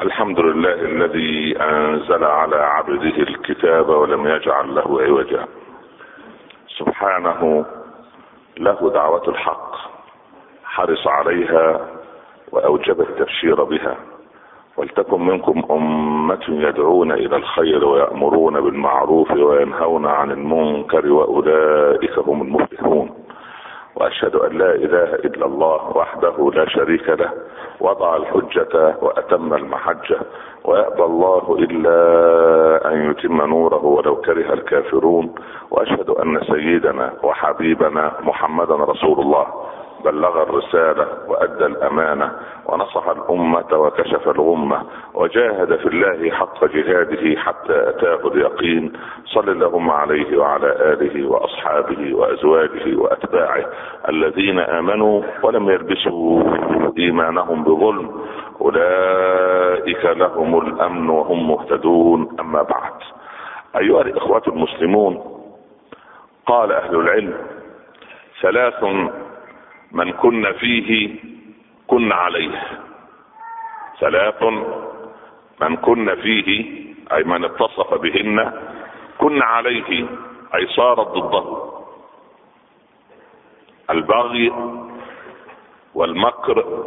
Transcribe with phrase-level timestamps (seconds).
[0.00, 5.46] الحمد لله الذي أنزل على عبده الكتاب ولم يجعل له عوجا.
[6.78, 7.64] سبحانه
[8.58, 9.72] له دعوة الحق
[10.64, 11.80] حرص عليها
[12.52, 13.96] وأوجب التبشير بها.
[14.76, 23.15] ولتكن منكم أمة يدعون إلى الخير ويأمرون بالمعروف وينهون عن المنكر وأولئك هم المفلحون.
[23.96, 27.30] وأشهد أن لا إله إلا الله وحده لا شريك له
[27.80, 30.18] وضع الحجة وأتم المحجة
[30.64, 31.96] ويأبى الله إلا
[32.92, 35.34] أن يتم نوره ولو كره الكافرون
[35.70, 39.46] وأشهد أن سيدنا وحبيبنا محمدا رسول الله.
[40.06, 42.32] بلغ الرسالة وأدى الأمانة
[42.66, 44.82] ونصح الأمة وكشف الغمة
[45.14, 48.92] وجاهد في الله حق جهاده حتى أتاه اليقين.
[49.24, 53.64] صل اللهم عليه وعلى آله وأصحابه وأزواجه وأتباعه
[54.08, 56.42] الذين آمنوا ولم يلبسوا
[56.98, 58.20] إيمانهم بظلم.
[58.60, 62.36] أولئك لهم الأمن وهم مهتدون.
[62.40, 62.92] أما بعد
[63.76, 65.20] أيها الإخوة المسلمون
[66.46, 67.34] قال أهل العلم
[68.42, 68.84] ثلاث
[69.92, 71.20] من كن فيه
[71.86, 72.62] كن عليه.
[74.00, 74.42] ثلاث
[75.60, 76.76] من كن فيه
[77.12, 78.52] أي من اتصف بهن
[79.18, 80.06] كن عليه
[80.54, 81.72] أي صارت ضده.
[83.90, 84.52] البغي
[85.94, 86.84] والمكر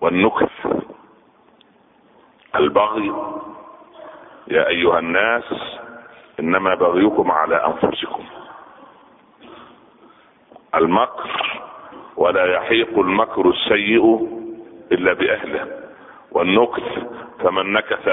[0.00, 0.82] والنكف
[2.56, 3.12] البغي
[4.48, 5.44] يا أيها الناس
[6.40, 8.24] إنما بغيكم على أنفسكم.
[10.74, 11.51] المكر
[12.22, 14.28] ولا يحيق المكر السيء
[14.92, 15.66] إلا بأهله.
[16.32, 16.82] والنكث
[17.40, 18.08] فمن نكث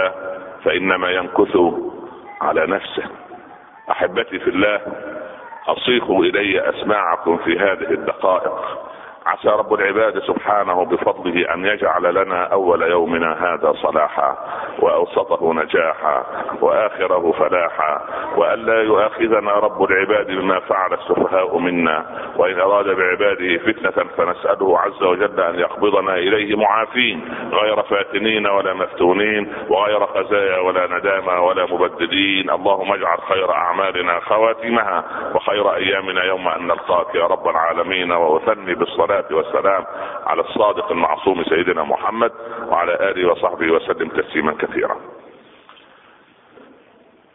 [0.63, 1.57] فإنما ينكث
[2.41, 3.03] على نفسه.
[3.91, 4.81] أحبتي في الله
[5.67, 8.89] اصيغوا إلي أسماعكم في هذه الدقائق.
[9.29, 14.37] عسى رب العباد سبحانه بفضله أن يجعل لنا أول يومنا هذا صلاحا
[14.79, 16.23] وأوسطه نجاحا
[16.61, 18.01] وآخره فلاحا
[18.35, 22.05] والا يؤاخذنا رب العباد بما فعل السفهاء منا
[22.37, 29.53] وإن أراد بعباده فتنة فنسأله عز وجل أن يقبضنا إليه معافين غير فاتنين ولا مفتونين
[29.69, 32.49] وغير خزايا ولا ندامى ولا مبدلين.
[32.49, 35.03] اللهم اجعل خير أعمالنا خواتمها
[35.35, 39.85] وخير أيامنا يوم أن نلقاك يا رب العالمين وأثني بالصلاة والسلام
[40.25, 42.31] على الصادق المعصوم سيدنا محمد
[42.67, 44.97] وعلى آله وصحبه وسلم تسليما كثيرا.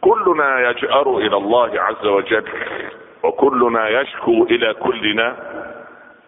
[0.01, 2.45] كلنا يجأر إلى الله عز وجل
[3.23, 5.35] وكلنا يشكو إلى كلنا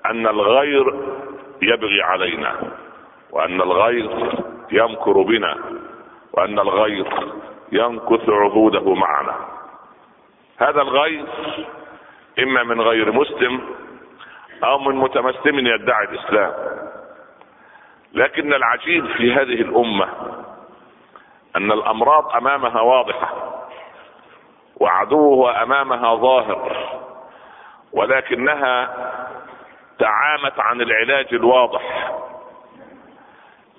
[0.06, 0.94] أن الغير
[1.62, 2.56] يبغي علينا
[3.32, 4.10] وأن الغير
[4.72, 5.58] يمكر بنا
[6.34, 7.08] وأن الغير
[7.72, 9.36] ينكث عهوده معنا
[10.58, 11.26] هذا الغير
[12.40, 13.62] إما من غير مسلم
[14.64, 16.54] أو من متمسلم يدعي الإسلام.
[18.14, 20.08] لكن العجيب في هذه الأمة
[21.56, 23.34] أن الأمراض أمامها واضحة
[24.76, 26.78] وعدوها أمامها ظاهر
[27.94, 28.94] ولكنها
[30.00, 32.12] تعامت عن العلاج الواضح.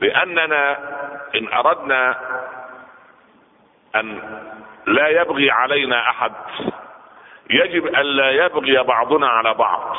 [0.01, 0.79] لأننا
[1.35, 2.19] إن أردنا
[3.97, 4.21] أن
[4.87, 6.33] لا يبغي علينا أحد
[7.51, 9.97] يجب أن لا يبغي بعضنا على بعض.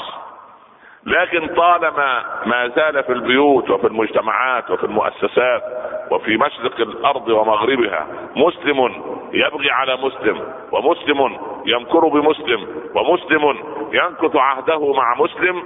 [1.06, 5.64] لكن طالما ما زال في البيوت وفي المجتمعات وفي المؤسسات
[6.12, 13.58] وفي مشرق الأرض ومغربها مسلم يبغي على مسلم ومسلم يمكر بمسلم ومسلم
[13.92, 15.64] ينكث عهده مع مسلم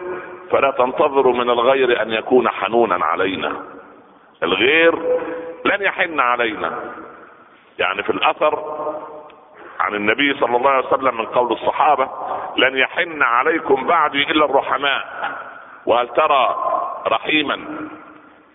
[0.51, 3.51] فلا تنتظروا من الغير أن يكون حنونا علينا.
[4.43, 4.95] الغير
[5.65, 6.79] لن يحن علينا.
[7.79, 8.59] يعني في الأثر
[9.83, 12.09] عن النبي صلى الله عليه وسلم من قول الصحابة
[12.57, 15.05] لن يحن عليكم بعدي إلا الرحماء.
[15.85, 16.55] وهل ترى
[17.07, 17.59] رحيما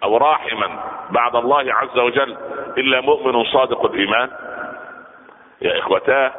[0.02, 0.68] أو راحما
[1.10, 2.36] بعد الله عز وجل
[2.78, 4.30] إلا مؤمن صادق الإيمان؟
[5.60, 6.32] يا إخوتاه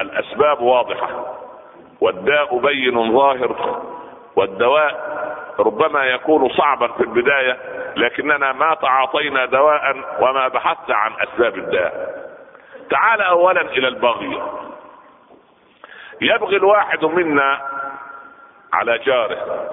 [0.00, 1.08] الأسباب واضحة.
[2.00, 3.80] والداء بين ظاهر
[4.36, 5.12] والدواء
[5.58, 7.58] ربما يكون صعبا في البداية
[7.96, 12.21] لكننا ما تعاطينا دواء وما بحثنا عن أسباب الداء.
[12.92, 14.42] تعال اولا إلى البغي.
[16.20, 17.60] يبغي الواحد منا
[18.72, 19.68] على جاره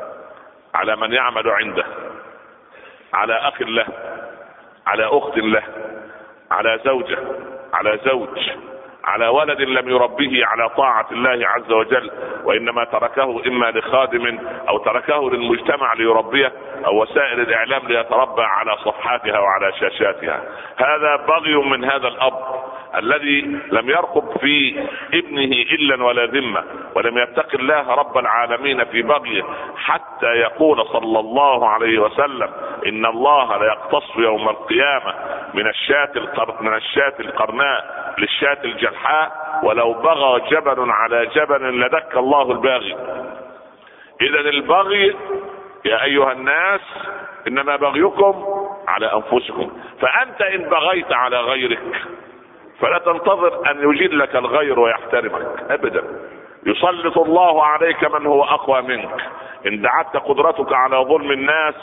[0.76, 1.86] على من يعمل عنده
[3.14, 3.86] على أخ له
[4.88, 5.64] على أخت له
[6.52, 7.18] على زوجة
[7.74, 8.50] على زوج
[9.04, 12.12] على ولد لم يربيه على طاعة الله عز وجل
[12.44, 14.40] وإنما تركه إما لخادم
[14.70, 16.52] أو تركه للمجتمع ليربيه
[16.86, 20.44] أو وسائل الإعلام ليتربى على صفحاتها وعلى شاشاتها.
[20.78, 22.64] هذا بغي من هذا الأب.
[22.98, 23.42] الذي
[23.72, 26.64] لم يرقب في ابنه إلا ولا ذمة
[26.96, 29.44] ولم يتق الله رب العالمين في بغيه
[29.76, 32.50] حتى يقول صلى الله عليه وسلم
[32.88, 35.14] إن الله ليقتص يوم القيامة
[35.54, 36.10] من الشاة.
[36.62, 39.32] من الشاة القرناء للشاة الجلحاء
[39.64, 42.96] ولو بغى جبل على جبل لدك الله الباغي
[44.22, 45.16] اذا البغي
[45.86, 46.82] يا أيها الناس
[47.48, 48.46] إنما بغيكم
[48.88, 49.72] على أنفسكم
[50.02, 51.82] فأنت إن بغيت على غيرك
[52.82, 55.64] فلا تنتظر أن يجلك الغير ويحترمك.
[55.70, 56.04] ابدا.
[56.66, 59.22] يسلط الله عليك من هو أقوى منك.
[59.68, 61.76] إن دعت قدرتك على ظلم الناس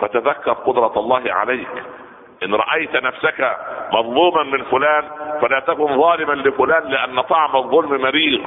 [0.00, 1.82] فتذكر قدرة الله عليك.
[2.42, 3.56] إن رأيت نفسك
[3.92, 5.04] مظلوما من فلان
[5.40, 8.42] فلا تكن ظالما لفلان لأن طعم الظلم مرير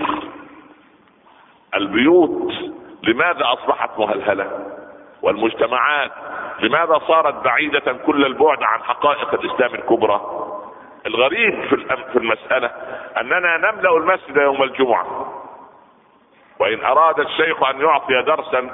[1.76, 2.54] البيوت
[3.04, 4.52] لماذا أصبحت مهلهلة؟
[5.22, 6.12] والمجتمعات
[6.60, 10.22] لماذا صارت بعيدة كل البعد عن حقائق الإسلام الكبرى؟
[11.06, 11.66] الغريب
[12.12, 12.72] في المسألة
[13.18, 15.06] أننا نملأ المسجد يوم الجمعة.
[16.60, 18.70] وإن أراد الشيخ أن يعطي درسا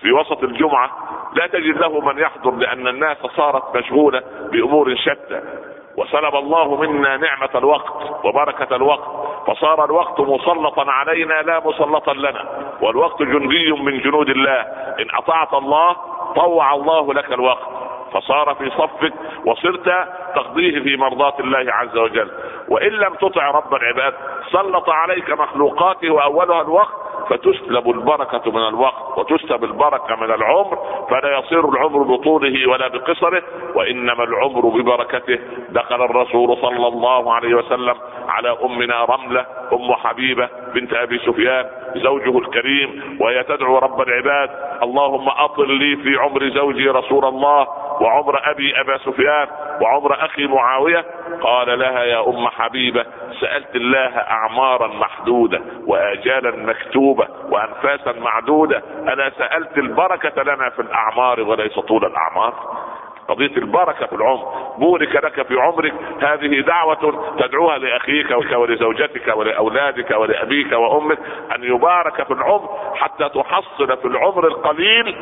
[0.00, 0.90] في وسط الجمعة
[1.34, 5.42] لا تجد له من يحضر لأن الناس صارت مشغولة بأمور شتى.
[5.96, 9.08] وسلب الله منا نعمة الوقت وبركة الوقت
[9.46, 12.44] فصار الوقت مسلطا علينا لا مسلطا لنا.
[12.80, 14.60] والوقت جندي من جنود الله.
[15.00, 15.96] إن أطعت الله
[16.34, 17.73] طوع الله لك الوقت.
[18.14, 19.12] فصار في صفك
[19.46, 19.92] وصرت
[20.34, 22.30] تقضيه في مرضاة الله عز وجل.
[22.68, 24.14] وإن لم تطع رب العباد
[24.52, 30.78] سلط عليك مخلوقاته وأولها الوقت فتسلب البركة من الوقت وتسلب البركة من العمر
[31.10, 33.42] فلا يصير العمر بطوله ولا بقصره
[33.74, 35.38] وإنما العمر ببركته.
[35.70, 37.94] دخل الرسول صلى الله عليه وسلم
[38.28, 41.64] على أمنا رملة أم حبيبة بنت أبي سفيان
[41.96, 44.50] زوجه الكريم وهي تدعو رب العباد
[44.82, 47.66] اللهم اطل لي في عمر زوجي رسول الله
[48.00, 49.46] وعمر أبي أبا سفيان
[49.80, 51.04] وعمر أخي معاوية
[51.42, 53.04] قال لها يا أم حبيبة
[53.40, 61.78] سألت الله اعمارا محدودة واجالا مكتوبة وانفاسا معدودة أنا سألت البركة لنا في الأعمار وليس
[61.78, 62.54] طول الأعمار؟
[63.28, 64.44] قضية البركة في العمر
[64.78, 71.18] بورك لك في عمرك هذه دعوة تدعوها لأخيك ولزوجتك ولأولادك ولأبيك وأمك
[71.54, 75.16] أن يبارك في العمر حتى تحصل في العمر القليل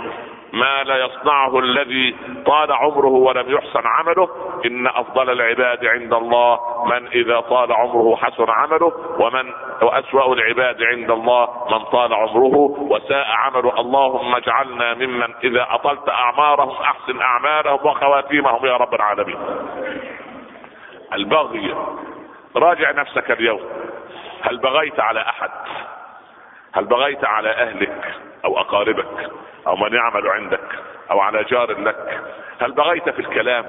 [0.52, 2.16] ما لا يصنعه الذي
[2.46, 4.28] طال عمره ولم يحسن عمله.
[4.66, 9.52] إن أفضل العباد عند الله من إذا طال عمره حسن عمله ومن
[9.82, 12.56] وأسوأ العباد عند الله من طال عمره.
[12.80, 19.38] وساء عمله اللهم اجعلنا ممن إذا أطلت أعمارهم أحسن أعمالهم وخواتيمهم يا رب العالمين.
[21.12, 21.74] البغي
[22.56, 23.60] راجع نفسك اليوم.
[24.42, 25.50] هل بغيت على أحد؟
[26.74, 28.14] هل بغيت على أهلك
[28.44, 29.30] أو أقاربك
[29.66, 30.78] أو من يعمل عندك
[31.10, 32.20] أو على جار لك؟
[32.60, 33.64] هل بغيت في الكلام؟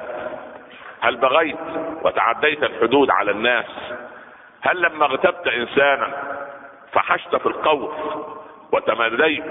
[1.02, 1.58] هل بغيت
[2.04, 3.66] وتعديت الحدود على الناس؟
[4.62, 6.14] هل لما اغتبت إنسانا
[6.92, 7.92] فحشت في القول
[8.72, 9.44] وتمليت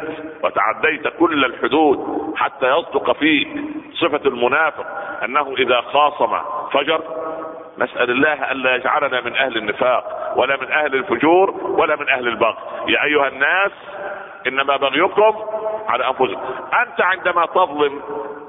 [0.43, 3.48] وتعديت كل الحدود حتى يصدق فيك
[3.94, 4.87] صفة المنافق
[5.25, 6.38] أنه إذا خاصم
[6.72, 7.02] فجر
[7.78, 12.56] نسأل الله الا يجعلنا من أهل النفاق ولا من أهل الفجور ولا من أهل البغي.
[12.88, 13.72] يا أيها الناس
[14.46, 15.44] إنما بغيكم
[15.88, 16.40] على أنفسكم.
[16.74, 18.02] أنت عندما تظلم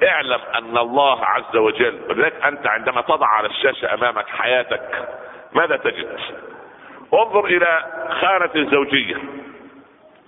[0.03, 5.07] اعلم أن الله عز وجل ولذلك أنت عندما تضع على الشاشة أمامك حياتك
[5.53, 6.19] ماذا تجد؟
[7.13, 7.83] انظر إلى
[8.21, 9.15] خانة الزوجية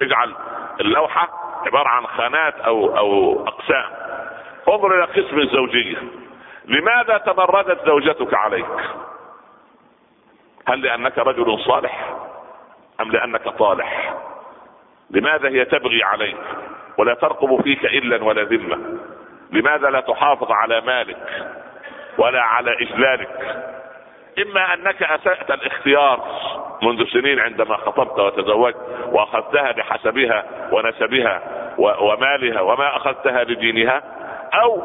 [0.01, 0.33] اجعل
[0.81, 1.29] اللوحة
[1.65, 3.91] عبارة عن خانات أو أو أقسام.
[4.69, 5.97] انظر إلى قسم الزوجية.
[6.67, 8.65] لماذا تمردت زوجتك عليك؟
[10.67, 12.13] هل لأنك رجل صالح؟
[13.01, 14.13] أم لأنك طالح؟
[15.09, 16.37] لماذا هي تبغي عليك
[16.97, 18.99] ولا ترقب فيك إلا ولا ذمة؟
[19.51, 21.17] لماذا لا تحافظ على مالك
[22.17, 23.65] ولا على إجلالك؟
[24.39, 26.25] إما أنك أسأت الاختيار
[26.81, 28.77] منذ سنين عندما خطبت وتزوجت
[29.11, 31.41] وأخذتها بحسبها ونسبها
[31.77, 34.01] ومالها وما أخذتها لدينها
[34.53, 34.83] أو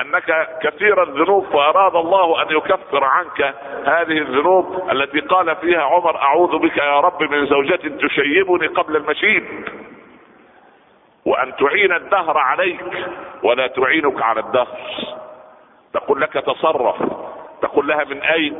[0.00, 3.54] أنك كثير الذنوب فأراد الله أن يكفر عنك
[3.84, 9.44] هذه الذنوب التي قال فيها عمر أعوذ بك يا رب من زوجة تشيبني قبل المشيب.
[11.26, 13.06] وأن تعين الدهر عليك
[13.42, 14.78] ولا تعينك على الدهر.
[15.92, 16.96] تقول لك تصرف
[17.62, 18.54] تقول لها من أين؟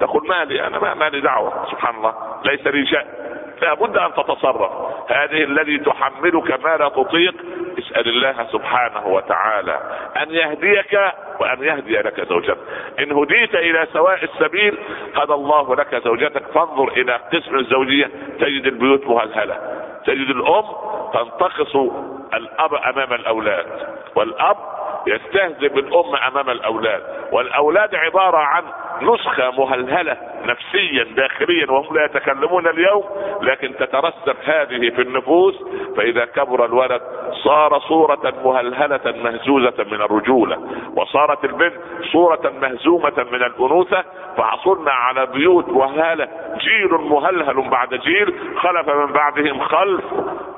[0.00, 2.14] تقول مالي أنا ما مالي دعوة سبحان الله
[2.44, 3.27] ليس لي شأن.
[3.62, 4.72] لابد أن تتصرف.
[5.08, 7.34] هذه الذي تحملك ما لا تطيق
[7.78, 9.80] اسأل الله سبحانه وتعالى
[10.16, 10.98] أن يهديك
[11.40, 12.58] وأن يهدي لك زوجتك
[12.98, 14.78] إن هديت إلى سواء السبيل
[15.14, 16.42] قد الله لك زوجتك.
[16.54, 18.10] فانظر إلى قسم الزوجية.
[18.40, 19.56] تجد البيوت مهلهلة.
[20.06, 20.64] تجد الأم
[21.14, 21.76] تنتقص
[22.34, 23.66] الأب أمام الأولاد.
[24.14, 24.56] والأب
[25.06, 27.02] يستهزئ بالأم أمام الأولاد.
[27.32, 28.62] والأولاد عبارة عن
[29.02, 33.04] نسخة مهلهلة نفسيا داخليا وهم لا يتكلمون اليوم
[33.42, 35.54] لكن تترسب هذه في النفوس.
[35.96, 37.02] فإذا كبر الولد
[37.44, 40.58] صار صورة مهلهلة مهزوزة من الرجولة
[40.96, 41.74] وصارت البنت
[42.12, 44.04] صورة مهزومة من الأنوثة.
[44.36, 46.28] فحصلنا على بيوت وهالة
[46.58, 50.04] جيل مهلهل بعد جيل خلف من بعدهم خلف.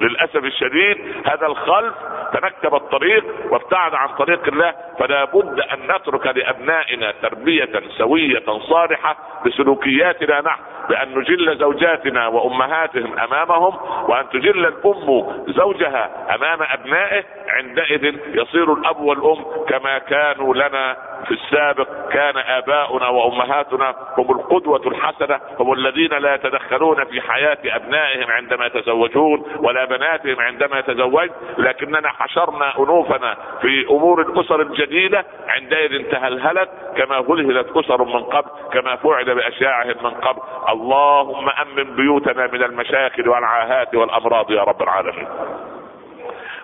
[0.01, 1.95] للأسف الشديد هذا الخلف
[2.33, 10.41] تنكب الطريق وابتعد عن طريق الله فلا بد أن نترك لأبنائنا تربية سوية صالحة بسلوكياتنا
[10.41, 10.63] نحن.
[10.91, 13.77] بان نجل زوجاتنا وأمهاتهم أمامهم
[14.09, 21.89] وأن تجل الأم زوجها أمام أبنائه عندئذ يصير الأب والأم كما كانوا لنا في السابق.
[22.13, 29.45] كان آباؤنا وأمهاتنا هم القدوة الحسنة هم الذين لا يتدخلون في حياة أبنائهم عندما يتزوجون
[29.59, 31.31] ولا بناتهم عندما يتزوج.
[31.59, 38.97] لكننا حشرنا أنوفنا في أمور الأسر الجديدة عندئذ تهلهلت كما هلهلت أسر من قبل كما
[38.97, 40.41] فعل بأشياعهم من قبل.
[40.69, 45.29] اللهم أمن بيوتنا من المشاكل والعاهات والأمراض يا رب العالمين.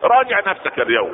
[0.04, 1.12] راجع نفسك اليوم.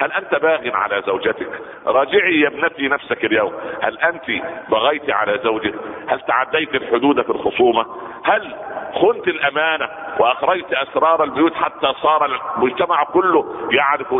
[0.00, 3.52] هل أنت باغ على زوجتك؟ راجعي يا ابنتي نفسك اليوم.
[3.82, 4.24] هل أنت
[4.68, 5.74] بغيت على زوجك؟
[6.08, 7.86] هل تعديت الحدود في الخصومة؟
[8.24, 8.54] هل
[8.94, 9.88] خنت الأمانة
[10.18, 14.12] وأخرجت أسرار البيوت حتى صار المجتمع كله يعرف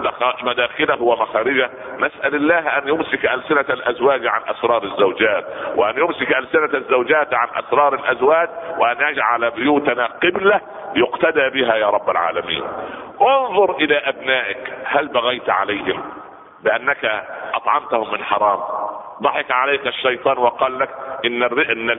[0.42, 5.44] مداخله ومخارجه؟ نسأل الله أن يمسك ألسنة الأزواج عن أسرار الزوجات
[5.76, 10.60] وأن يمسك ألسنة الزوجات عن أسرار الأزواج وأن يجعل بيوتنا قبلة
[10.96, 12.64] يقتدى بها يا رب العالمين.
[13.20, 16.02] انظر إلى أبنائك هل بغيت عليهم
[16.64, 18.58] بأنك أطعمتهم من حرام
[19.22, 20.90] ضحك عليك الشيطان وقال لك
[21.24, 21.90] إن إن.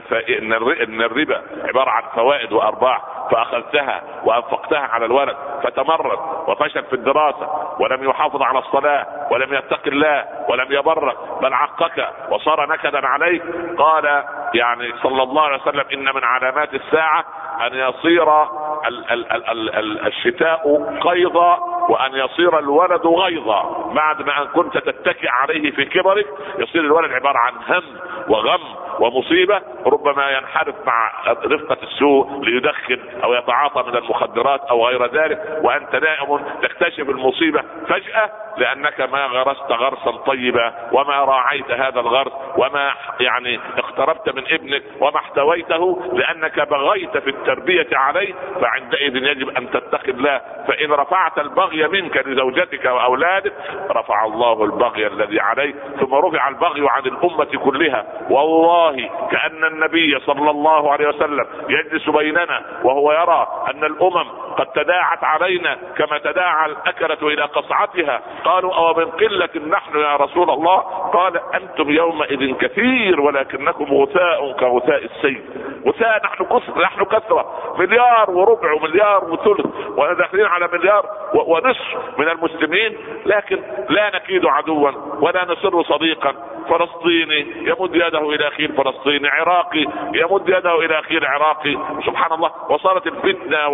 [0.82, 6.18] إن الربا عبارة عن فوائد وأرباح فأخذتها وأنفقتها على الولد فتمرد
[6.48, 12.68] وفشل في الدراسة ولم يحافظ على الصلاة ولم يتق الله ولم يبرك بل عقك وصار
[12.68, 13.42] نكدا عليك
[13.78, 17.24] قال يعني صلى الله عليه وسلم إن من علامات الساعة
[17.60, 18.42] أن يصير
[18.88, 21.58] ال ال ال ال ال الشتاء قيضا
[21.88, 23.92] وأن يصير الولد غيظا.
[23.94, 26.26] بعد ما أن كنت تتكئ عليه في كبرك
[26.58, 27.82] يصير الولد عبارة عن هم
[28.28, 28.60] وغم.
[29.00, 35.96] ومصيبة ربما ينحرف مع رفقة السوء ليدخن أو يتعاطى من المخدرات أو غير ذلك وأنت
[35.96, 43.60] نائم تكتشف المصيبة فجأة لأنك ما غرست غرسا طيبا وما راعيت هذا الغرس وما يعني
[43.78, 50.40] اقتربت من ابنك وما احتويته لأنك بغيت في التربية عليه فعندئذ يجب أن تتقي الله.
[50.68, 53.52] فإن رفعت البغي منك لزوجتك وأولادك
[53.90, 58.06] رفع الله البغي الذي عليك ثم رفع البغي عن الأمة كلها.
[58.30, 58.85] والله
[59.30, 65.78] كأن النبي صلى الله عليه وسلم يجلس بيننا وهو يرى أن الأمم قد تداعت علينا
[65.98, 68.22] كما تداعى الاكلة إلى قصعتها.
[68.44, 70.76] قالوا أو من قلة نحن يا رسول الله؟
[71.12, 75.42] قال أنتم يومئذ كثير ولكنكم غثاء كغثاء السيل.
[75.86, 77.74] غثاء نحن كثر نحن كثرة.
[77.78, 79.66] مليار وربع ومليار وثلث.
[79.96, 82.98] وداخلين على مليار ونصف من المسلمين.
[83.26, 84.90] لكن لا نكيد عدوا
[85.20, 86.34] ولا نسر صديقا.
[86.68, 93.06] فلسطيني يمد يده إلى اخيه الفلسطيني عراقي يمد يده إلى اخيه العراقي سبحان الله وصارت
[93.06, 93.68] الفتنة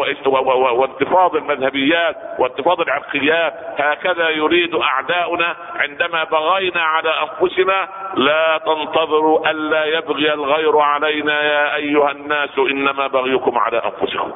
[0.73, 10.33] وانتفاض المذهبيات وانتفاض العرقيات هكذا يريد أعداؤنا عندما بغينا على أنفسنا لا تنتظروا ألا يبغي
[10.33, 14.33] الغير علينا يا أيها الناس إنما بغيكم على أنفسكم.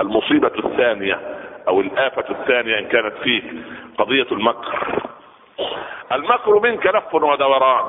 [0.00, 1.20] المصيبة الثانية
[1.68, 3.44] أو الآفة الثانية إن كانت فيك
[3.98, 5.02] قضية المكر.
[6.12, 7.84] المكر منك لف ودوران.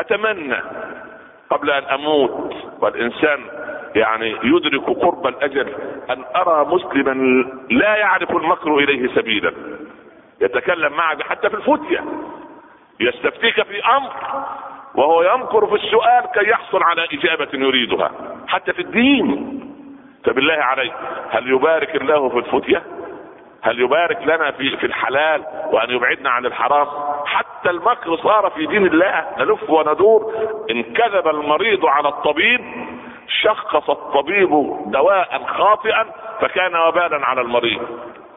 [0.00, 0.56] أتمنى
[1.50, 3.40] قبل أن أموت والإنسان
[3.94, 5.68] يعني يدرك قرب الأجل
[6.10, 9.52] أن أرى مسلما لا يعرف المكر إليه سبيلا.
[10.40, 12.04] يتكلم معك حتى في الفتية.
[13.00, 14.10] يستفتيك في أمر
[14.94, 18.10] وهو يمكر في السؤال كي يحصل على إجابة يريدها.
[18.48, 19.60] حتى في الدين.
[20.24, 20.92] فبالله عليك
[21.30, 22.82] هل يبارك الله في الفتية؟
[23.62, 26.88] هل يبارك لنا في في الحلال وأن يبعدنا عن الحرام؟
[27.30, 30.32] حتى المكر صار في دين الله نلف وندور.
[30.70, 32.60] إن كذب المريض على الطبيب
[33.42, 34.50] شخص الطبيب
[34.86, 36.06] دواء خاطئا
[36.40, 37.82] فكان وبالا على المريض.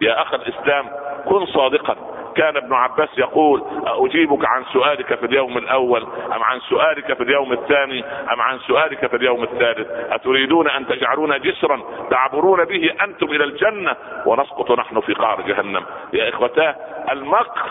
[0.02, 0.90] يا أخ الإسلام
[1.30, 1.96] كن صادقا.
[2.36, 7.54] كان ابن عباس يقول أجيبك عن سؤالك في اليوم الأول أم عن سؤالك في اليوم
[7.54, 13.44] الثاني أم عن سؤالك في اليوم الثالث؟ أتريدون أن تجعلون جسرا تعبرون به أنتم إلى
[13.44, 13.96] الجنة؟
[14.26, 15.86] ونسقط نحن في قعر جهنم.
[16.14, 16.76] يا إخوتاه
[17.12, 17.70] المكر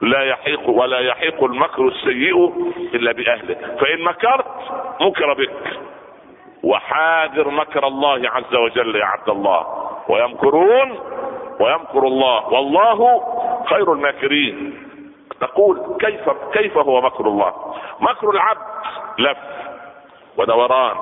[0.00, 2.52] لا يحيق ولا يحيق المكر السيء
[2.94, 3.76] إلا بأهله.
[3.80, 4.46] فإن مكرت
[5.00, 5.80] مكر بك
[6.64, 9.66] وحاذر مكر الله عز وجل يا عبد الله.
[10.08, 10.98] ويمكرون
[11.60, 12.48] ويمكر الله.
[12.48, 13.22] والله
[13.70, 14.82] خير الماكرين.
[15.40, 18.66] تقول كيف كيف هو مكر الله؟ مكر العبد
[19.18, 19.38] لف
[20.36, 20.96] ودوران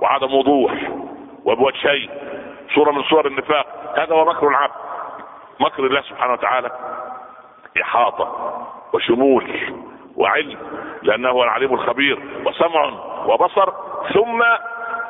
[0.00, 0.72] وعدم وضوح
[1.44, 2.10] وبوجهين
[2.74, 3.66] صورة من صور النفاق.
[3.96, 4.74] هذا هو مكر العبد.
[5.60, 6.70] مكر الله سبحانه وتعالى.
[7.80, 8.56] إحاطة
[8.92, 9.50] وشمول
[10.16, 10.58] وعلم
[11.02, 12.90] لأنه هو العليم الخبير وسمع
[13.26, 13.72] وبصر
[14.14, 14.42] ثم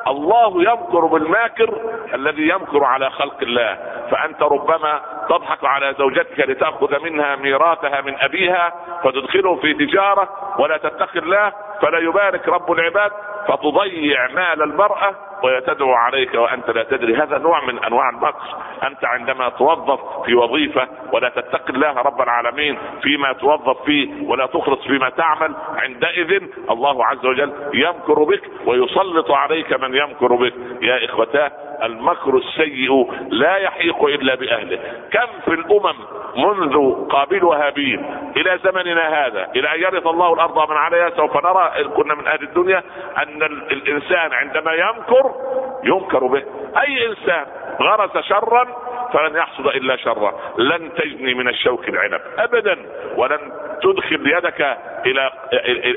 [0.07, 1.73] الله يمكر بالماكر
[2.13, 3.77] الذي يمكر على خلق الله.
[4.11, 10.29] فأنت ربما تضحك على زوجتك لتأخذ منها ميراثها من أبيها فتدخله في تجارة
[10.59, 11.51] ولا تتقي الله
[11.81, 13.11] فلا يبارك رب العباد
[13.47, 17.15] فتضيع مال المرأة ويتدعو عليك وأنت لا تدري.
[17.15, 22.77] هذا نوع من أنواع المكر أنت عندما توظف في وظيفة ولا تتقي الله رب العالمين
[23.01, 29.73] فيما توظف فيه ولا تخلص فيما تعمل عندئذ الله عز وجل يمكر بك ويسلط عليك
[29.73, 30.53] من يمكر بك.
[30.81, 31.51] يا إخوتاه
[31.83, 34.79] المكر السيء لا يحيق إلا بأهله.
[35.11, 35.95] كم في الأمم
[36.35, 38.05] منذ قابل وهابيل
[38.37, 42.43] إلى زمننا هذا؟ إلى أن يرث الله الأرض من عليها سوف نرى كنا من أهل
[42.43, 42.83] الدنيا
[43.17, 45.31] أن الإنسان عندما يمكر
[45.83, 46.43] ينكر به.
[46.81, 47.45] أي إنسان
[47.81, 48.67] غرس شرا
[49.13, 50.33] فلن يحصد إلا شرا.
[50.57, 52.77] لن تجني من الشوك العنب ابدا
[53.15, 53.39] ولن
[53.83, 55.31] تدخل يدك إلى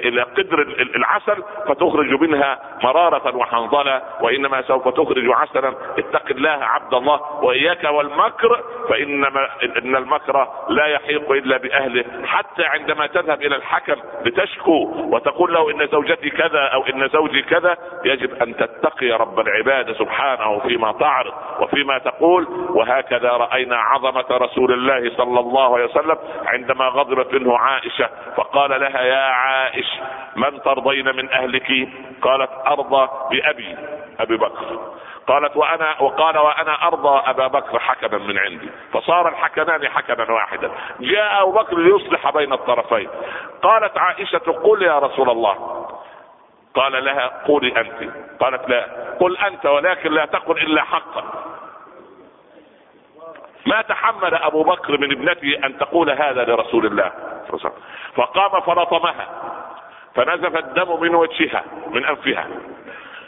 [0.05, 0.61] إلى قدر
[0.97, 5.75] العسل فتخرج منها مرارة وحنظلة وإنما سوف تخرج عسلا.
[5.99, 12.05] اتق الله عبد الله وإياك والمكر فإنما إن المكر لا يحيق إلا بأهله.
[12.25, 17.77] حتى عندما تذهب إلى الحكم لتشكو وتقول له إن زوجتي كذا أو إن زوجي كذا
[18.05, 22.47] يجب أن تتقي رب العباد سبحانه فيما تعرض وفيما تقول.
[22.71, 28.96] وهكذا رأينا عظمة رسول الله صلى الله عليه وسلم عندما غضبت منه عائشة فقال لها
[29.01, 29.87] يا عائش
[30.37, 31.89] من ترضين من أهلك؟
[32.23, 33.77] قالت أرضى بأبي
[34.21, 34.81] أبي بكر.
[35.27, 38.71] قالت وأنا وقال وأنا أرضى أبا بكر حكما من عندي.
[38.93, 40.71] فصار الحكمان حكما واحدا.
[41.01, 43.09] جاء أبو بكر ليصلح بين الطرفين.
[43.63, 45.87] قالت عائشة قل يا رسول الله.
[46.75, 48.11] قال لها قولي أنت.
[48.41, 48.87] قالت لا.
[49.21, 51.25] قل أنت ولكن لا تقل إلا حقا.
[53.67, 57.13] ما تحمل أبو بكر من ابنته أن تقول هذا لرسول الله
[58.15, 59.27] فقام فلطمها
[60.15, 62.47] فنزف الدم من وجهها من أنفها.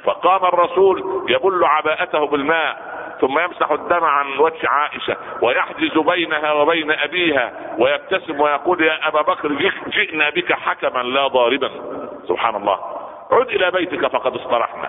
[0.05, 7.53] فقام الرسول يبل عباءته بالماء ثم يمسح الدم عن وجه عائشة ويحجز بينها وبين أبيها
[7.79, 9.53] ويبتسم ويقول يا أبا بكر
[9.89, 11.71] جئنا بك حكما لا ضاربا.
[12.29, 12.79] سبحان الله.
[13.33, 14.88] عد إلى بيتك فقد اصطلحنا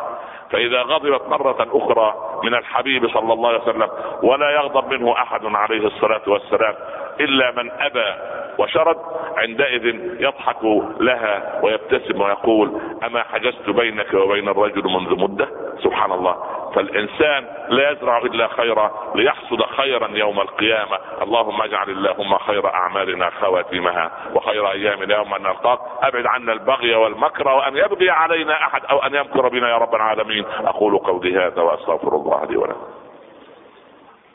[0.52, 3.90] فإذا غضبت مرة أخرى من الحبيب صلى الله عليه وسلم
[4.24, 6.76] ولا يغضب منه أحد عليه الصلاة والسلام
[7.20, 8.14] إلا من أبى
[8.60, 8.98] وشرد
[9.38, 9.86] عندئذ
[10.22, 10.64] يضحك
[11.00, 15.48] لها ويبتسم ويقول أما حجزت بينك وبين الرجل منذ مدة؟
[15.84, 16.36] سبحان الله.
[16.76, 20.98] فالإنسان لا يزرع إلا خيرا ليحصد خيرا يوم القيامة.
[21.22, 25.80] اللهم اجعل اللهم خير أعمالنا خواتيمها وخير أيامنا يوم ان نلقاك.
[26.02, 30.46] أبعد عنا البغي والمكر وأن يبغي علينا أحد أو أن يمكر بنا يا رب العالمين.
[30.66, 32.88] أقول قولي هذا وأستغفر الله لي ولكم.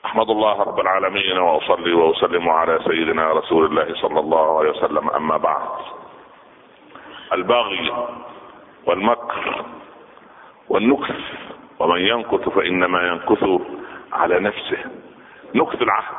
[0.05, 5.11] أحمد الله رب العالمين وأصلي وأسلم على سيدنا رسول الله صلى الله عليه وسلم.
[5.11, 5.69] أما بعد
[7.33, 7.93] البغي
[8.87, 9.65] والمكر
[10.69, 11.21] والنكث
[11.79, 13.45] ومن ينكث فإنما ينكث
[14.13, 14.79] على نفسه.
[15.55, 16.15] نكث العهد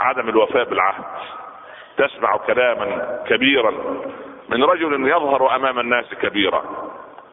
[0.00, 1.04] عدم الوفاء بالعهد.
[1.96, 3.70] تسمع كلاما كبيرا
[4.48, 6.64] من رجل يظهر أمام الناس كبيرا.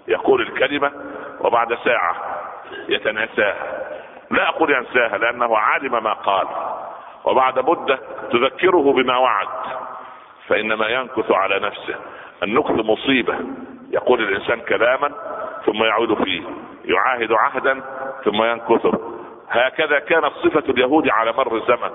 [0.07, 0.91] يقول الكلمة
[1.39, 2.15] وبعد ساعة
[2.89, 3.85] يتناساها
[4.31, 6.47] لا أقول ينساها لأنه علم ما قال.
[7.25, 7.99] وبعد مدة
[8.31, 9.47] تذكره بما وعد.
[10.47, 11.95] فإنما ينكث على نفسه.
[12.43, 13.39] النكث مصيبة.
[13.91, 15.11] يقول الإنسان كلاما
[15.65, 16.41] ثم يعود فيه.
[16.85, 17.81] يعاهد عهدا
[18.23, 19.15] ثم ينكثه
[19.49, 21.89] هكذا كانت صفة اليهود على مر الزمن.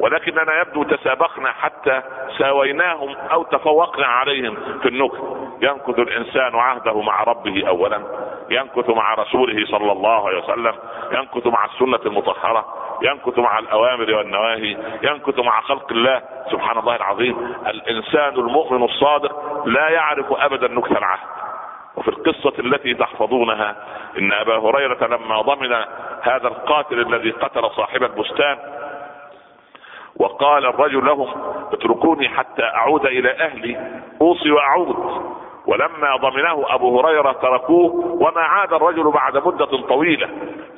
[0.00, 2.02] ولكننا يبدو تسابقنا حتى
[2.38, 5.18] ساويناهم أو تفوقنا عليهم في النكث
[5.62, 8.00] ينكث الإنسان عهده مع ربه اولا.
[8.50, 10.72] ينكث مع رسوله صلى الله عليه وسلم.
[11.12, 12.66] ينكث مع السنة المطهرة.
[13.02, 14.76] ينكث مع الأوامر والنواهي.
[15.02, 16.22] ينكث مع خلق الله.
[16.52, 17.54] سبحان الله العظيم.
[17.66, 21.35] الإنسان المؤمن الصادق لا يعرف ابدا نكث العهد
[21.96, 23.76] وفي القصة التي تحفظونها
[24.18, 25.72] إن أبا هريرة لما ضمن
[26.22, 28.58] هذا القاتل الذي قتل صاحب البستان
[30.16, 31.28] وقال الرجل لهم
[31.72, 34.96] اتركوني حتى أعود إلى أهلي أوصي وأعود
[35.66, 40.28] ولما ضمنه أبو هريرة تركوه وما عاد الرجل بعد مدة طويلة.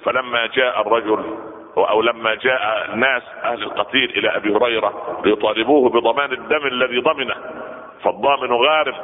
[0.04, 1.24] فلما جاء الرجل
[1.76, 4.92] أو لما جاء الناس أهل القتيل إلى أبي هريرة
[5.24, 7.34] ليطالبوه بضمان الدم الذي ضمنه.
[8.04, 8.94] فالضامن غارم.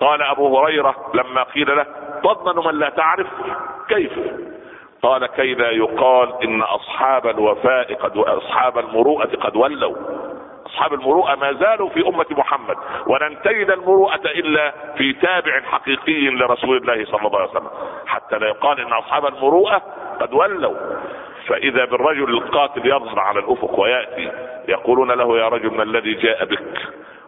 [0.00, 1.86] قال أبو هريرة لما قيل له
[2.24, 3.26] تضمن من لا تعرف
[3.88, 4.12] كيف؟
[5.02, 9.96] قال كي لا يقال إن أصحاب الوفاء قد أصحاب المروءة قد ولوا.
[10.66, 16.76] أصحاب المروءة ما زالوا في أمة محمد ولن تجد المروءة إلا في تابع حقيقي لرسول
[16.76, 17.70] الله صلى الله عليه وسلم.
[18.06, 19.82] حتى لا يقال إن أصحاب المروءة
[20.20, 20.76] قد ولوا.
[21.46, 24.32] فإذا بالرجل القاتل يظهر على الأفق ويأتي
[24.68, 26.85] يقولون له يا رجل ما الذي جاء بك؟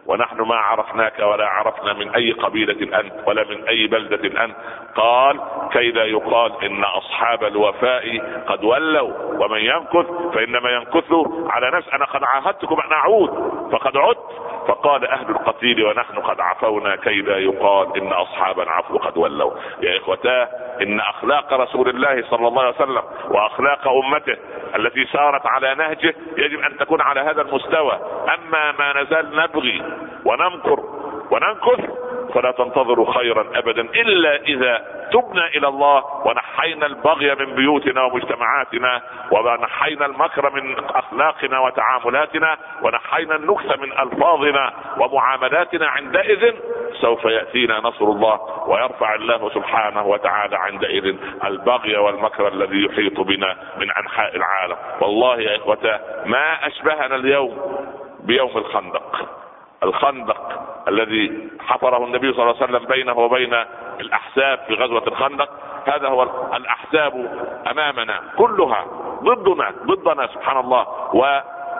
[0.09, 4.55] ونحن ما عرفناك ولا عرفنا من أي قبيلة أنت ولا من أي بلدة أنت.
[4.95, 5.39] قال
[5.71, 8.03] كي لا يقال إن أصحاب الوفاء
[8.47, 9.13] قد ولوا
[9.45, 11.13] ومن ينكث فإنما ينكث
[11.49, 13.29] على نفس أنا قد عاهدتكم أن أعود
[13.71, 14.48] فقد عدت.
[14.69, 19.51] فقال أهل القتيل ونحن قد عفونا كي لا يقال إن أصحاب العفو قد ولوا.
[19.81, 20.49] يا إخوتاه
[20.81, 24.37] إن أخلاق رسول الله صلى الله عليه وسلم وأخلاق أمته
[24.75, 27.99] التي سارت على نهجه يجب أن تكون على هذا المستوى.
[28.33, 29.83] أما ما نزال نبغي
[30.25, 30.79] ونمكر
[31.31, 31.89] وننكث
[32.33, 40.05] فلا تنتظروا خيرا ابدا إلا إذا تبنا إلى الله ونحينا البغي من بيوتنا ومجتمعاتنا ونحينا
[40.05, 46.53] المكر من أخلاقنا وتعاملاتنا ونحينا النكث من ألفاظنا ومعاملاتنا عندئذ
[47.01, 53.91] سوف يأتينا نصر الله ويرفع الله سبحانه وتعالى عندئذ البغي والمكر الذي يحيط بنا من
[53.91, 54.75] أنحاء العالم.
[55.01, 57.57] والله يا اخوتا ما أشبهنا اليوم
[58.19, 59.38] بيوم الخندق.
[59.83, 63.55] الخندق الذي حفره النبي صلى الله عليه وسلم بينه وبين
[63.99, 65.49] الأحزاب في غزوة الخندق.
[65.85, 66.23] هذا هو
[66.55, 67.13] الأحزاب
[67.71, 68.85] أمامنا كلها
[69.23, 70.85] ضدنا ضدنا سبحان الله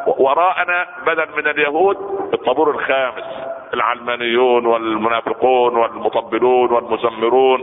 [0.07, 1.97] ووراءنا بدل من اليهود
[2.33, 3.23] الطابور الخامس
[3.73, 7.61] العلمانيون والمنافقون والمطبلون والمزمرون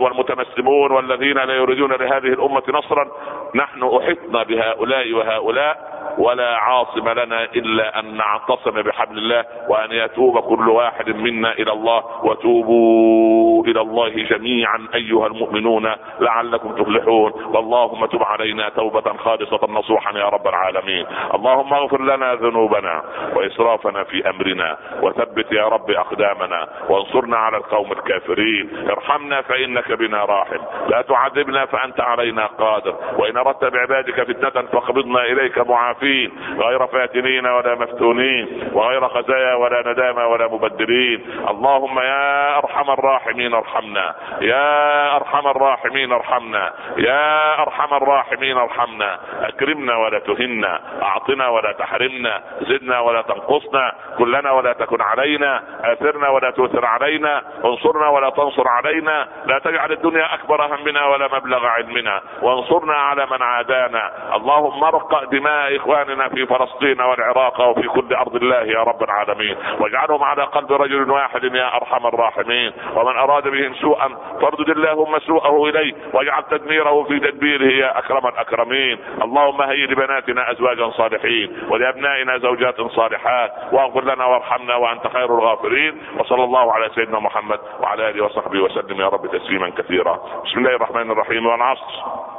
[0.00, 3.08] والمتمسمون والذين لا يريدون لهذه الأمة نصرا.
[3.54, 10.68] نحن أحطنا بهؤلاء وهؤلاء ولا عاصم لنا إلا أن نعتصم بحبل الله وأن يتوب كل
[10.68, 12.02] واحد منا إلى الله.
[12.24, 17.32] وتوبوا إلى الله جميعا أيها المؤمنون لعلكم تفلحون.
[17.32, 21.06] واللهم تب علينا توبة خالصة نصوحا يا رب العالمين.
[21.34, 23.02] اللهم اغفر لنا ذنوبنا
[23.34, 24.76] وإسرافنا في أمرنا.
[25.02, 26.68] وثبت يا رب أقدامنا.
[26.88, 28.88] وانصرنا على القوم الكافرين.
[28.90, 30.60] ارحمنا فإنك بنا راحم.
[30.88, 32.94] لا تعذبنا فأنت علينا قادر.
[33.18, 39.92] وإن أردت بعبادك فتنة فاقبضنا إليك معافين مخلوفين غير فاتنين ولا مفتونين وغير خزايا ولا
[39.92, 41.26] ندامة ولا مبدلين.
[41.48, 49.18] اللهم يا أرحم الراحمين ارحمنا يا أرحم الراحمين ارحمنا يا أرحم الراحمين ارحمنا.
[49.42, 56.50] أكرمنا ولا تهنا أعطنا ولا تحرمنا زدنا ولا تنقصنا كلنا ولا تكن علينا آثرنا ولا
[56.50, 59.28] تؤثر علينا انصرنا ولا تنصر علينا.
[59.46, 62.20] لا تجعل الدنيا أكبر همنا ولا مبلغ علمنا.
[62.42, 64.12] وانصرنا على من عادانا.
[64.36, 69.56] اللهم ارق دماء إخواننا في فلسطين والعراق وفي كل أرض الله يا رب العالمين.
[69.80, 72.72] واجعلهم على قلب رجل واحد يا أرحم الراحمين.
[72.94, 74.08] ومن أراد بهم سوءا
[74.40, 78.98] فاردد اللهم سوءه إليه واجعل تدميره في تدبيره يا أكرم الأكرمين.
[79.22, 83.52] اللهم هيئ لبناتنا أزواجا صالحين ولأبنائنا زوجات صالحات.
[83.72, 86.02] واغفر لنا وارحمنا وأنت خير الغافرين.
[86.18, 89.00] وصلى الله على سيدنا محمد وعلى آله وصحبه وسلم.
[89.00, 90.20] يا رب تسليما كثيرا.
[90.44, 92.37] بسم الله الرحمن الرحيم والعصر.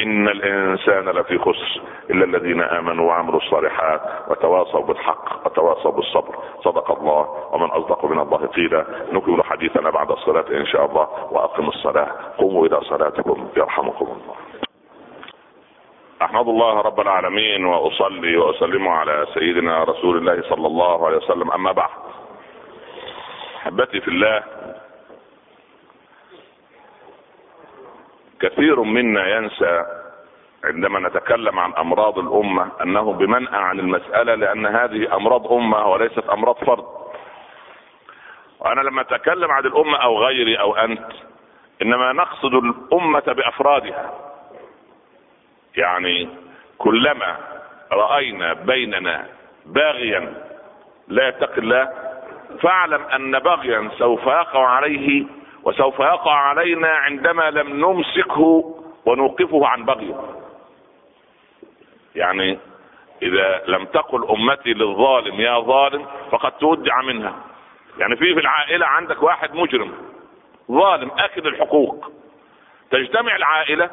[0.00, 6.34] ان الانسان لفي خسر الا الذين امنوا وعملوا الصالحات وتواصوا بالحق وتواصوا بالصبر.
[6.64, 8.84] صدق الله ومن أصدق من الله قيلا.
[9.12, 12.08] نكمل حديثنا بعد الصلاة إن شاء الله وأقم الصلاة.
[12.38, 13.48] قوموا إلى صلاتكم.
[13.56, 14.34] يرحمكم الله.
[16.22, 21.50] أحمد الله رب العالمين وأصلي وأسلم على سيدنا رسول الله صلى الله عليه وسلم.
[21.52, 21.90] أما بعد.
[23.56, 24.42] أحبتي في الله
[28.40, 29.84] كثير منا ينسى
[30.64, 36.56] عندما نتكلم عن أمراض الأمة أنه بمنأى عن المسألة لأن هذه أمراض أمة وليست أمراض
[36.64, 36.84] فرد.
[38.60, 41.06] وأنا لما أتكلم عن الأمة أو غيري أو أنت
[41.82, 44.12] إنما نقصد الأمة بأفرادها.
[45.76, 46.28] يعني
[46.78, 47.36] كلما
[47.92, 49.26] رأينا بيننا
[49.66, 50.34] باغيا
[51.08, 51.88] لا يتقي الله
[52.62, 55.24] فاعلم أن بغيا سوف يقع عليه
[55.64, 58.74] وسوف يقع علينا عندما لم نمسكه
[59.06, 60.20] ونوقفه عن بغيه.
[62.14, 62.58] يعني
[63.22, 67.34] إذا لم تقل أمتي للظالم يا ظالم فقد تودع منها.
[67.98, 69.92] يعني في في العائلة عندك واحد مجرم
[70.70, 72.12] ظالم اكل الحقوق.
[72.90, 73.90] تجتمع العائلة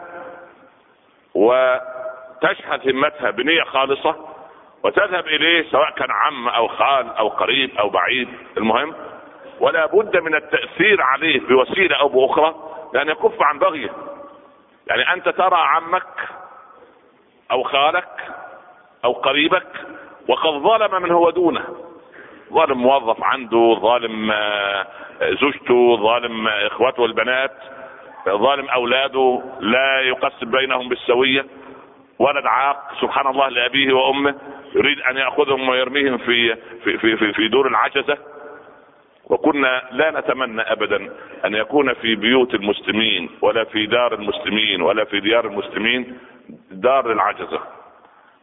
[1.35, 4.15] وتشحذ همتها بنية خالصة
[4.83, 8.29] وتذهب إليه سواء كان عم أو خال أو قريب أو بعيد.
[8.57, 8.95] المهم
[9.59, 12.55] ولا بد من التأثير عليه بوسيلة أو بأخرى
[12.93, 13.89] لأن يكف عن بغيه.
[14.87, 16.29] يعني أنت ترى عمك
[17.51, 18.09] أو خالك
[19.05, 19.67] أو قريبك
[20.27, 21.63] وقد ظلم من هو دونه.
[22.53, 24.87] ظالم موظف عنده ظالم آه،
[25.21, 27.53] زوجته ظالم اخوته البنات
[28.29, 31.45] ظالم أولاده لا يقسم بينهم بالسوية.
[32.19, 34.35] ولد عاق سبحان الله لأبيه وأمه
[34.75, 38.17] يريد أن يأخذهم ويرميهم في في في في, في دور العجزة.
[39.29, 41.13] وكنا لا نتمنى ابدا
[41.45, 46.17] أن يكون في بيوت المسلمين ولا في دار المسلمين ولا في ديار المسلمين
[46.71, 47.59] دار العجزة.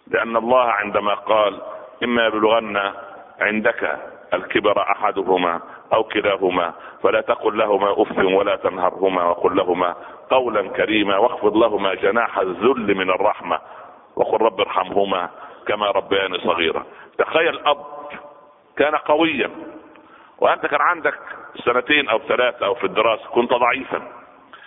[0.07, 1.61] لأن الله عندما قال
[2.03, 2.93] إما يبلغن
[3.41, 3.99] عندك
[4.35, 5.61] الكبر أحدهما
[5.93, 9.95] أو كلاهما فلا تقل لهما أف ولا تنهرهما وقل لهما
[10.31, 13.59] قولا كريما واخفض لهما جناح الذل من الرحمة
[14.17, 15.31] وقل رب ارحمهما
[15.67, 16.85] كما ربياني صغيرا.
[17.19, 17.85] تخيل أب
[18.77, 19.51] كان قويا
[20.45, 21.15] وأنت كان عندك
[21.65, 24.03] سنتين أو ثلاثة أو في الدراسة كنت ضعيفا.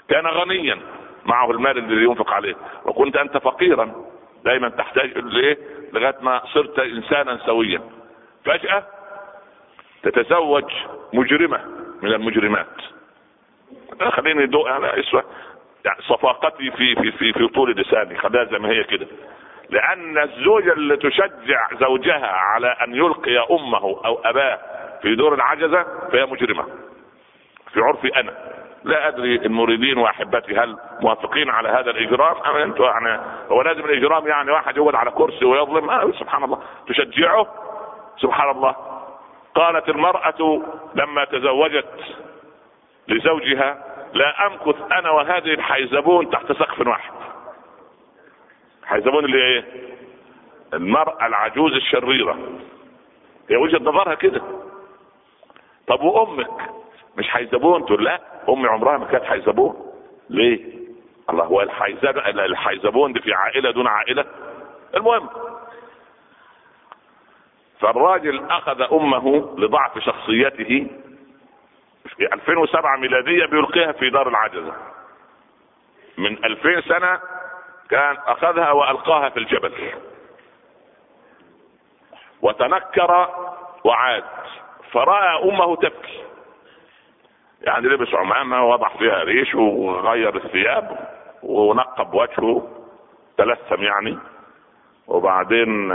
[0.09, 0.79] كان غنيا
[1.25, 2.55] معه المال الذي ينفق عليه.
[2.85, 4.05] وكنت أنت فقيرا.
[4.45, 5.57] دايما تحتاج لايه
[5.93, 7.81] لغاية ما صرت انسانا سويا.
[8.45, 8.83] فجأة
[10.03, 10.71] تتزوج
[11.13, 11.61] مجرمة
[12.01, 12.67] من المجرمات.
[14.09, 15.23] خليني دو على إسوة.
[15.85, 18.17] يعني صفاقتي في في في في طول لساني.
[18.17, 19.07] خليها زي ما هي كده.
[19.69, 26.25] لأن الزوجة اللي تشجع زوجها على أن يلقي أمه أو أباه في دور العجزة فهي
[26.25, 26.65] مجرمة.
[27.73, 28.33] في عرفي أنا.
[28.83, 34.27] لا أدري المريدين وأحبتي هل موافقين على هذا الإجرام أم أنتم يعني هو لازم الإجرام
[34.27, 36.61] يعني واحد يقعد على كرسي ويظلم؟ آه سبحان الله.
[36.87, 37.47] تشجعه؟
[38.17, 38.75] سبحان الله.
[39.55, 40.61] قالت المرأة
[40.95, 42.15] لما تزوجت
[43.07, 43.83] لزوجها
[44.13, 47.11] لا أمكث أنا وهذه الحيزبون تحت سقف واحد.
[48.85, 49.65] حيزبون اللي إيه؟
[50.73, 52.37] المرأة العجوز الشريرة.
[53.49, 54.41] هي وجهة نظرها كده.
[55.87, 56.49] طب وأمك؟
[57.17, 58.21] مش حيزبون تقول لا.
[58.49, 59.93] أمي عمرها ما كانت حيزبون
[60.29, 60.77] ليه؟
[61.29, 64.25] الله هو الحيزبون دي في عائلة دون عائلة؟
[64.95, 65.29] المهم.
[67.79, 70.87] فالراجل أخذ أمه لضعف شخصيته
[72.17, 74.73] في 2007 ميلادية بيلقيها في دار العجزة.
[76.17, 77.19] من 2000 سنة
[77.89, 79.73] كان أخذها وألقاها في الجبل.
[82.41, 83.27] وتنكر
[83.83, 84.23] وعاد.
[84.91, 86.23] فرأى أمه تبكي.
[87.61, 90.97] يعني لبس عمامة ووضع فيها ريش وغير الثياب
[91.43, 92.67] ونقب وجهه
[93.37, 94.17] تلثم يعني.
[95.07, 95.91] وبعدين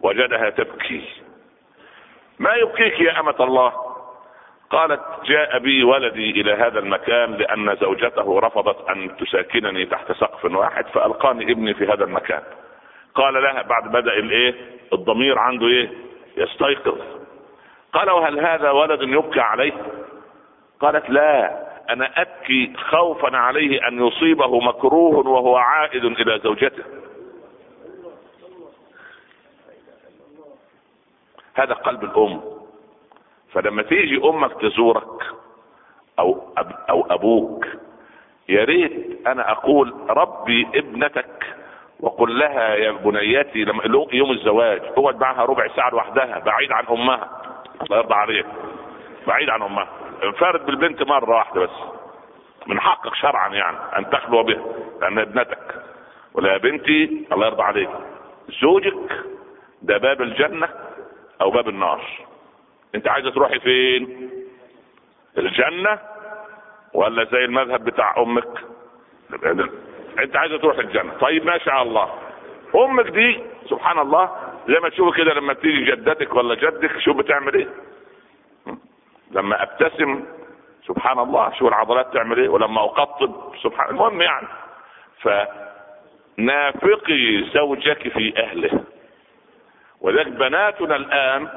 [0.00, 1.04] وجدها تبكي.
[2.38, 3.72] ما يبكيك يا أمة الله؟
[4.70, 10.86] قالت جاء بي ولدي إلى هذا المكان لأن زوجته رفضت أن تساكنني تحت سقف واحد
[10.86, 12.42] فألقاني ابني في هذا المكان.
[13.14, 14.54] قال لها بعد بدأ الإيه؟
[14.92, 15.90] الضمير عنده إيه؟
[16.36, 17.15] يستيقظ.
[17.92, 19.72] قال وهل هذا ولد يبكى عليه؟
[20.80, 26.84] قالت لا أنا أبكي خوفا عليه أن يصيبه مكروه وهو عائد إلى زوجته.
[31.54, 32.40] هذا قلب الأم.
[33.52, 35.22] فلما تيجي أمك تزورك
[36.18, 37.66] أو أب أو أبوك
[38.48, 41.56] يا ريت أنا أقول ربي ابنتك
[42.00, 47.45] وقل لها يا بنيتي لما يوم الزواج اقعد معها ربع ساعة لوحدها بعيد عن أمها.
[47.82, 48.46] الله يرضى عليك.
[49.26, 49.88] بعيد عن أمها.
[50.24, 51.70] انفرد بالبنت مرة واحدة بس.
[52.66, 54.62] من حقك شرعا يعني أن تخلو بها
[55.00, 55.82] لأنها ابنتك.
[56.34, 57.90] ولا يا بنتي الله يرضى عليك.
[58.62, 59.24] زوجك
[59.82, 60.68] ده باب الجنة
[61.40, 62.04] أو باب النار.
[62.94, 64.30] أنت عايزة تروحي فين؟
[65.38, 65.98] الجنة
[66.94, 68.64] ولا زي المذهب بتاع أمك؟
[70.18, 71.12] أنت عايزة تروح الجنة.
[71.20, 72.14] طيب ما شاء الله.
[72.74, 74.36] أمك دي سبحان الله
[74.68, 77.68] زي ما تشوف كده لما تيجي جدتك ولا جدك شو بتعمل إيه؟
[79.30, 80.24] لما أبتسم
[80.86, 84.46] سبحان الله شو العضلات تعمل إيه؟ ولما أقطب سبحان المهم يعني
[86.38, 88.80] فنافقي زوجك في أهله.
[90.00, 91.48] ولذلك بناتنا الآن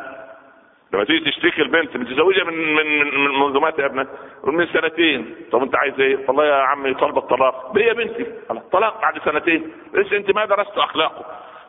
[0.94, 4.08] لما تيجي تشتكي البنت متزوجة من من من, من منذ مات يا
[4.44, 5.36] من سنتين.
[5.52, 7.74] طب أنت عايز إيه؟ والله يا عمي طالبه الطلاق.
[7.78, 9.72] يا بنتي؟ الطلاق بعد سنتين.
[9.94, 11.26] لسه أنت ما درست أخلاقه؟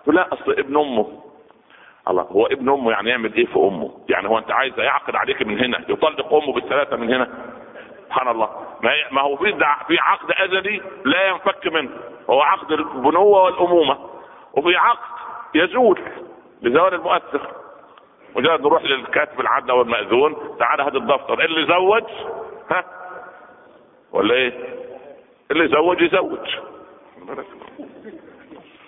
[0.07, 1.30] لا أصل ابن أمه.
[2.09, 5.43] الله هو ابن أمه يعني يعمل إيه في أمه؟ يعني هو أنت عايز يعقد عليك
[5.43, 7.31] من هنا يطلق أمه بالثلاثة من هنا؟
[8.07, 8.49] سبحان الله.
[8.83, 9.53] ما ما هو في
[9.87, 11.91] في عقد أزلي لا ينفك منه.
[12.31, 13.99] هو عقد البنوة والأمومة.
[14.55, 15.21] وفي عقد
[15.55, 16.01] يزول
[16.63, 17.41] بزوال المؤثر.
[18.37, 21.45] مجرد نروح للكاتب العدل والمأذون تعالى هات الدفتر.
[21.45, 22.05] اللي زوج
[22.71, 22.85] ها؟
[24.13, 24.53] ولا إيه؟
[25.51, 26.49] اللي زوج يزوج.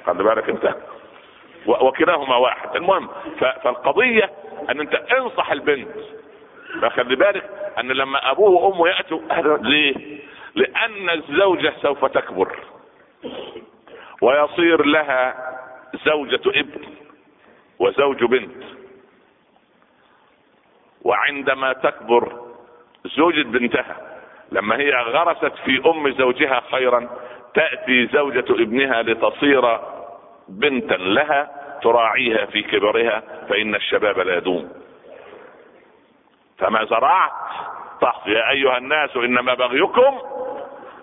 [0.06, 0.74] خلي بالك أنت.
[1.66, 2.76] وكلاهما واحد.
[2.76, 4.30] المهم فالقضية
[4.70, 5.88] أن أنت انصح البنت.
[6.82, 9.20] فخلي بالك أن لما أبوه وأمه يأتوا
[9.56, 10.18] ليه؟
[10.54, 12.58] لأن الزوجة سوف تكبر.
[14.22, 15.34] ويصير لها
[16.04, 16.84] زوجة ابن
[17.78, 18.64] وزوج بنت.
[21.02, 22.52] وعندما تكبر
[23.04, 23.96] زوجة بنتها.
[24.52, 27.08] لما هي غرست في أم زوجها خيرا
[27.54, 29.78] تأتي زوجة ابنها لتصير
[30.48, 31.50] بنتا لها
[31.82, 34.72] تراعيها في كبرها فإن الشباب لا يدوم.
[36.58, 37.32] فما زرعت؟
[38.00, 40.18] تحصي يا أيها الناس إنما بغيكم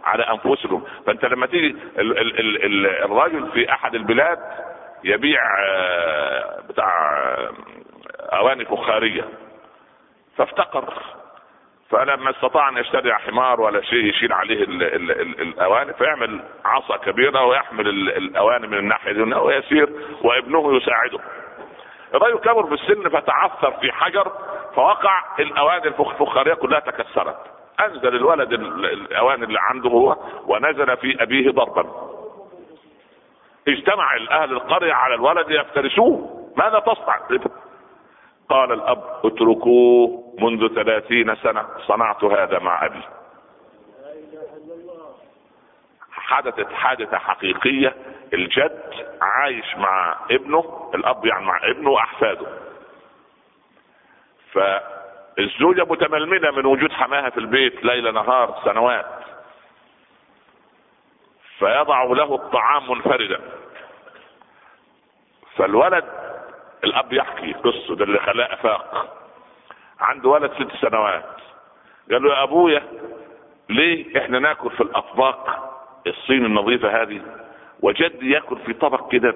[0.04, 0.84] على أنفسكم.
[1.08, 4.40] فأنت لما تيجي ال ال ال ال الرجل في أحد البلاد
[5.04, 7.52] يبيع آه، بتاع آه،
[8.20, 9.26] أواني فخارية
[10.38, 10.94] فافتقر.
[11.90, 16.98] فلما استطاع أن يشتري حمار ولا شيء يشيل عليه ال ال ال الأواني فيعمل عصا
[16.98, 19.90] كبيرة ويحمل الأواني من الناحية دي ويسير
[20.24, 21.20] وابنه يساعده.
[22.16, 24.32] الرجل كبر في السن فتعثر في حجر
[24.76, 27.38] فوقع الأواني الفخارية كلها تكسرت.
[27.80, 31.86] أنزل الولد الأواني اللي عنده هو ونزل في أبيه ضربا.
[33.68, 37.20] اجتمع أهل القرية على الولد يفترسوه ماذا تصنع؟
[38.50, 43.02] قال الأب اتركوه منذ ثلاثين سنة صنعت هذا مع أبي.
[46.12, 47.96] حدثت حادثة حقيقية
[48.34, 52.48] الجد عايش مع ابنه الأب يعني مع ابنه وأحفاده.
[54.52, 59.06] فالزوجة متململة من وجود حماها في البيت ليل نهار سنوات.
[61.60, 63.40] فيضع له الطعام منفردا.
[65.56, 66.19] فالولد
[66.84, 69.16] الأب يحكي قصة ده اللي خلاه افاق
[70.00, 71.26] عنده ولد ست سنوات.
[72.12, 72.84] قال له يا أبويا
[73.70, 75.66] ليه إحنا ناكل في الأطباق
[76.08, 77.22] الصين النظيفة هذه؟
[77.82, 79.36] وجدي ياكل في طبق كده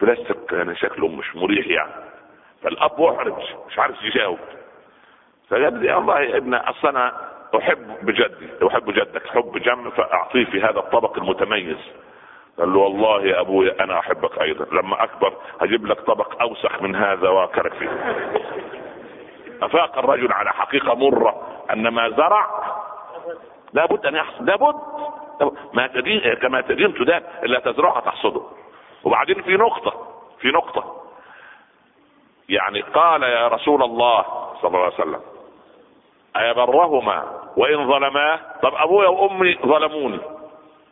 [0.00, 1.92] بلاستيك يعني شكله مش مريح يعني.
[2.62, 3.34] فالأب محرج
[3.70, 4.38] مش عارف يجاوب.
[5.50, 7.12] فقال لي والله يا ابن أصل أنا
[7.58, 11.76] أحب بجدي أحب جدك حب جم فأعطيه في هذا الطبق المتميز.
[12.58, 14.66] قال له والله يا ابويا أنا أحبك أيضا.
[14.72, 18.16] لما أكبر هجيب لك طبق أوسخ من هذا وأكلك فيه.
[19.62, 21.42] أفاق الرجل على حقيقة مرة
[21.72, 22.46] أن ما زرع
[23.72, 24.46] لابد أن يحصل.
[24.46, 24.74] لابد.
[25.72, 28.42] ما تدين كما تدين تدان إلا تزرعها تحصده.
[29.04, 29.92] وبعدين في نقطة.
[30.40, 31.02] في نقطة.
[32.48, 34.24] يعني قال يا رسول الله
[34.62, 35.20] صلى الله عليه وسلم
[36.36, 37.24] أيبرهما
[37.56, 40.20] وإن ظلماه طب أبويا وأمي ظلموني.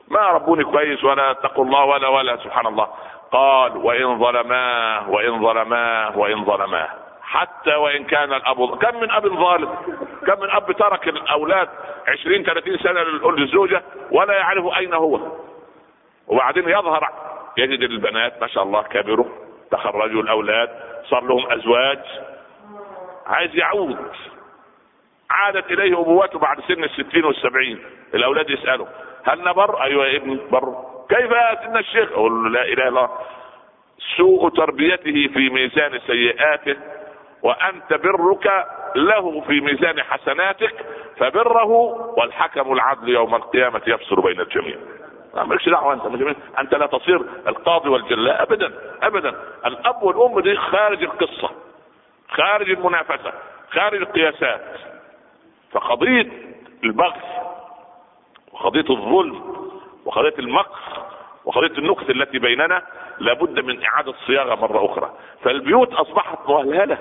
[0.09, 2.89] ما ربوني كويس ولا اتقوا الله ولا ولا سبحان الله.
[3.33, 6.89] قال وإن ظلماه وإن ظلماه وإن ظلماه.
[7.23, 9.75] حتى وإن كان الأب كم من أب ظالم؟
[10.27, 11.69] كم من أب ترك الأولاد
[12.09, 15.21] 20 30 سنة للزوجة ولا يعرف أين هو.
[16.27, 17.09] وبعدين يظهر
[17.57, 19.27] يجد البنات ما شاء الله كبروا
[19.71, 20.71] تخرجوا الأولاد
[21.11, 22.01] صار لهم أزواج.
[23.27, 23.99] عايز يعود.
[25.31, 27.85] عادت إليه ابوته بعد سن الستين والسبعين.
[28.15, 28.87] الأولاد يسألوا.
[29.25, 30.75] هل نبر؟ أيوه يا ابني بر.
[31.09, 33.11] كيف يا سيدنا الشيخ؟ أقول له لا إله إلا الله.
[34.17, 36.77] سوء تربيته في ميزان سيئاته
[37.43, 41.65] وأنت برك له في ميزان حسناتك فبره
[42.19, 44.77] والحكم العدل يوم القيامة يفصل بين الجميع.
[45.35, 49.35] مالكش دعوة أنت أنت لا تصير القاضي والجلاء ابدا ابدا.
[49.67, 51.51] الأب والأم دي خارج القصة
[52.29, 53.33] خارج المنافسة
[53.71, 54.61] خارج القياسات.
[55.73, 56.31] فقضية
[56.85, 57.21] البغي
[58.55, 59.55] وقضيه الظلم
[60.05, 60.79] وقضيه المكر
[61.45, 62.83] وقضيه النكت التي بيننا
[63.19, 65.13] لابد من إعادة صياغه مرة أخرى.
[65.45, 66.99] فالبيوت أصبحت مهلهله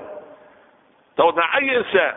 [1.18, 2.14] تقعد مع أي إنسان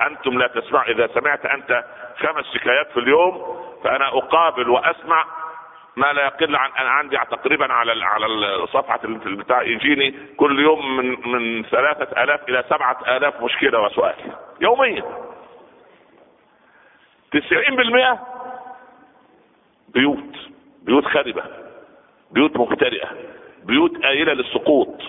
[0.00, 1.84] أنتم لا تسمع إذا سمعت أنت
[2.18, 5.24] خمس شكايات في اليوم فأنا أقابل وأسمع
[5.96, 8.26] ما لا يقل عن أنا عندي تقريبا على على
[8.66, 14.14] صفحه بتاع يجيني كل يوم من من ثلاثة آلاف إلى سبعة آلاف مشكلة وسؤال
[14.60, 15.04] يوميا.
[17.32, 18.18] تسعين بالمئة
[19.94, 20.36] بيوت
[20.82, 21.42] بيوت خربة
[22.30, 23.08] بيوت مبتدئة
[23.64, 25.02] بيوت آيلة للسقوط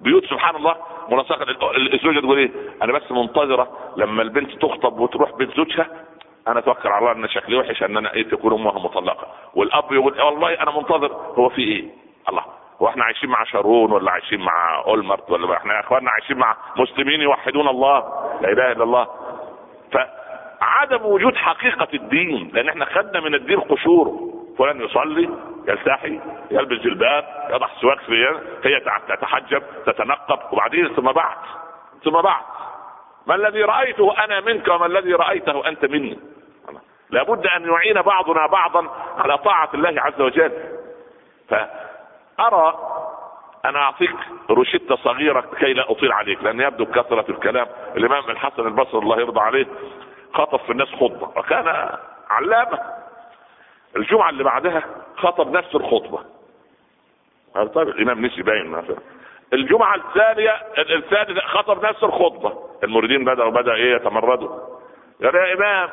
[0.00, 0.76] بيوت سبحان الله
[1.10, 1.46] منسقه
[1.94, 2.50] الزوجه تقول إيه؟
[2.82, 5.86] أنا بس منتظرة لما البنت تخطب وتروح بيت زوجها
[6.48, 9.26] أنا أتوكل على الله إن شكلي وحش إن أنا إيه تكون أمها مطلقة.
[9.54, 11.84] والأب يقول إيه والله أنا منتظر هو في إيه؟
[12.28, 12.44] الله.
[12.82, 16.56] هو إحنا عايشين مع شارون ولا عايشين مع أولمرت ولا إحنا يا إخواننا عايشين مع
[16.76, 17.98] مسلمين يوحدون الله؟
[18.40, 19.06] لا إله إلا الله.
[20.60, 25.30] فعدم وجود حقيقة الدين لأن إحنا خدنا من الدين قشوره فلان يصلي
[25.68, 26.20] يلتحي
[26.50, 28.26] يلبس جلباب يضع سواك في
[28.64, 31.36] هي تتحجب تتنقب وبعدين ثم بعد
[32.04, 32.42] ثم بعد
[33.26, 36.18] ما الذي رأيته أنا منك وما الذي رأيته أنت مني؟
[37.10, 40.52] لابد أن يعين بعضنا بعضا على طاعة الله عز وجل.
[41.48, 42.78] فأرى
[43.64, 44.16] أنا أعطيك
[44.50, 47.66] روشتة صغيرة كي لا أطيل عليك لأن يبدو كثرة الكلام.
[47.96, 49.66] الإمام الحسن البصري الله يرضى عليه
[50.34, 51.28] خطب في الناس خطبة.
[51.38, 51.96] وكان
[52.30, 52.78] علامة
[53.96, 54.82] الجمعة اللي بعدها
[55.16, 56.24] خطب نفس الخطبة.
[57.54, 58.96] طيب الإمام نسي باين مثلا
[59.52, 62.52] الجمعة الثانية الثالثة خطب نفس الخطبة.
[62.84, 64.58] المريدين بدأوا بدأ إيه؟ يتمردوا.
[65.22, 65.88] قال يا إمام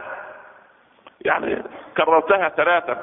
[1.21, 1.63] يعني
[1.97, 2.97] كررتها ثلاثة.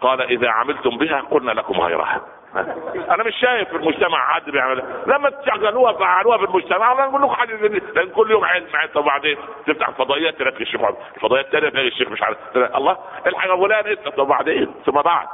[0.00, 2.20] قال إذا عملتم بها قلنا لكم غيرها.
[3.14, 7.32] أنا مش شايف في المجتمع حد بيعملها لما تشغلوها فعلوها في المجتمع أنا أقول لكم
[7.34, 7.50] حد
[7.94, 9.36] لأن كل يوم علم طب وبعدين
[9.66, 10.80] تفتح الفضائيات تلاقي الشيخ
[11.16, 12.38] الفضائيات الثانية تلاقي الشيخ مش عارف.
[12.56, 15.26] الله الحاجة فلان طب وبعدين ثم بعد.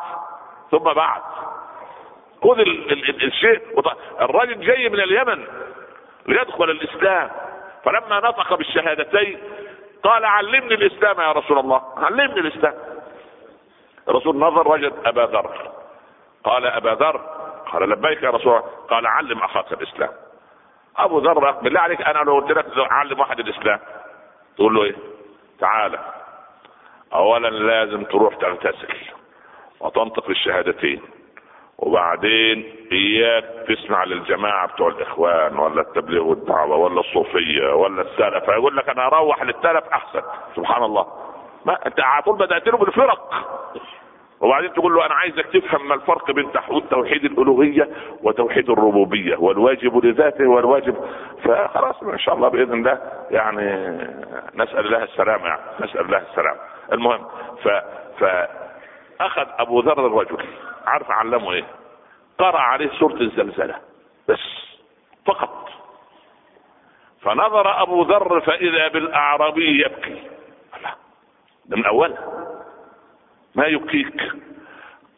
[0.70, 1.22] ثم بعد.
[2.42, 3.60] خذ ال ال ال الشيء
[4.20, 5.44] الراجل جاي من اليمن
[6.26, 7.30] ليدخل الإسلام.
[7.84, 9.38] فلما نطق بالشهادتين
[10.02, 11.82] قال علمني الإسلام يا رسول الله.
[11.96, 12.74] علمني الإسلام.
[14.08, 15.76] الرسول نظر وجد أبا ذر.
[16.47, 17.20] قال أبا ذر
[17.72, 20.11] قال لبيك يا رسول الله قال علم أخاك الإسلام.
[20.97, 23.80] أبو ذر بالله عليك أنا لو قلت لك علم واحد الإسلام.
[24.57, 24.94] تقول له إيه؟
[25.61, 25.99] تعالى
[27.14, 28.97] اولا لازم تروح تغتسل
[29.80, 31.03] وتنطق الشهادتين
[31.78, 38.44] وبعدين إياك تسمع للجماعة بتوع الإخوان ولا التبليغ والدعوة ولا الصوفية ولا السلف.
[38.44, 40.22] فيقول لك أنا أروح للسلف أحسن.
[40.57, 41.07] سبحان الله.
[41.64, 43.34] ما أنت على طول بدأت له بالفرق
[44.41, 46.53] وبعدين تقول له أنا عايزك تفهم ما الفرق بين
[46.91, 47.89] توحيد الألوهية
[48.22, 50.97] وتوحيد الربوبية والواجب لذاته والواجب
[51.45, 52.99] فخلاص ان شاء الله بإذن الله
[53.30, 53.97] يعني
[54.55, 56.59] نسأل الله السلامه يعني نسأل الله السلامه
[56.93, 57.26] المهم
[57.62, 57.68] ف
[58.18, 60.45] فأخذ أبو ذر الرجل
[60.87, 61.64] عارف علمه إيه؟
[62.39, 63.74] قرأ عليه سورة الزلزلة
[64.28, 64.41] بس
[65.26, 65.68] فقط.
[67.22, 70.22] فنظر أبو ذر فإذا بالأعرابي يبكي.
[71.66, 72.55] ده من أولها.
[73.57, 74.32] ما يبكيك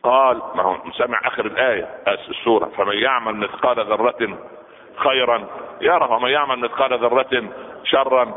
[0.03, 4.39] قال ما هو سمع آخر الآية السورة فمن يعمل مثقال ذرة
[4.97, 5.47] خيرا
[5.81, 7.49] يرى ومن يعمل مثقال ذرة
[7.85, 8.35] شرا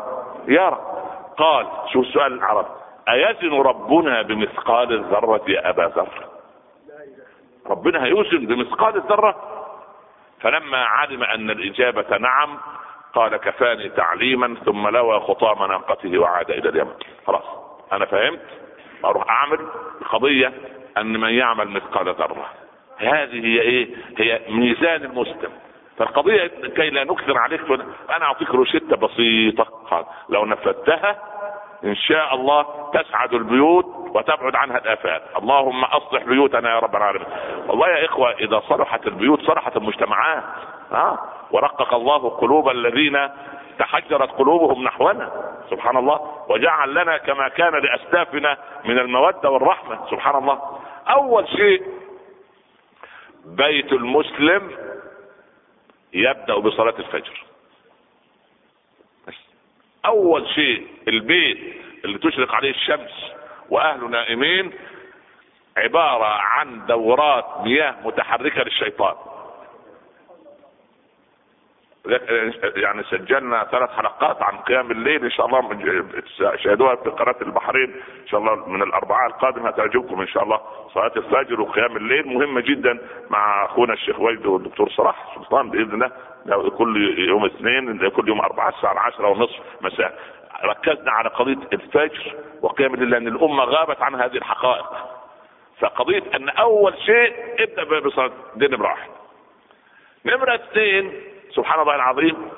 [0.47, 0.79] يرى.
[1.37, 2.67] قال شو السؤال العربي
[3.09, 6.25] أيزن ربنا بمثقال الذرة يا أبا ذر؟
[7.67, 9.35] ربنا هيوزن بمثقال الذرة؟
[10.41, 12.57] فلما علم أن الإجابة نعم
[13.13, 16.93] قال كفاني تعليما ثم لوى خطام ناقته وعاد إلى اليمن.
[17.27, 17.43] خلاص
[17.91, 18.41] أنا فهمت؟
[19.05, 19.59] أروح أعمل
[20.09, 20.53] قضية
[20.97, 22.45] أن من يعمل مثقال ذرة.
[22.97, 25.51] هذه هي إيه؟ هي ميزان المسلم.
[25.97, 27.61] فالقضية كي لا نكثر عليك
[28.15, 29.67] أنا أعطيك روشتة بسيطة.
[30.29, 31.15] لو نفذتها
[31.83, 35.21] إن شاء الله تسعد البيوت وتبعد عنها الآفات.
[35.37, 37.27] اللهم أصلح بيوتنا يا رب العالمين.
[37.67, 40.43] والله يا إخوة إذا صلحت البيوت صلحت المجتمعات.
[40.91, 41.19] ها
[41.51, 43.29] ورقق الله قلوب الذين
[43.79, 45.31] تحجرت قلوبهم نحونا.
[45.69, 50.09] سبحان الله وجعل لنا كما كان لأسلافنا من المودة والرحمة.
[50.09, 50.79] سبحان الله.
[51.07, 51.83] أول شيء
[53.45, 54.77] بيت المسلم
[56.13, 57.43] يبدأ بصلاة الفجر.
[60.05, 63.31] أول شيء البيت اللي تشرق عليه الشمس
[63.69, 64.73] وأهله نائمين
[65.77, 69.15] عبارة عن دورات مياه متحركة للشيطان.
[72.75, 75.23] يعني سجلنا ثلاث حلقات عن قيام الليل.
[75.23, 75.69] إن شاء الله
[76.55, 77.93] شاهدوها في قناة البحرين.
[78.21, 80.61] إن شاء الله من الأربعاء القادم هتعجبكم إن شاء الله.
[80.93, 82.99] صلاة الفجر وقيام الليل مهمة جدا
[83.29, 86.11] مع أخونا الشيخ وجد والدكتور صلاح سلطان بإذن
[86.45, 86.69] الله.
[86.69, 90.19] كل يوم اثنين كل يوم اربعاء الساعة 10 ونصف مساء.
[90.63, 94.85] ركزنا على قضية الفجر وقيام الليل لأن الأمة غابت عن هذه الحقائق.
[95.79, 99.09] فقضية أن أول شيء ابدأ بصلاه دي نمرة واحد.
[100.25, 102.51] نمرة اثنين سبحان الله العظيم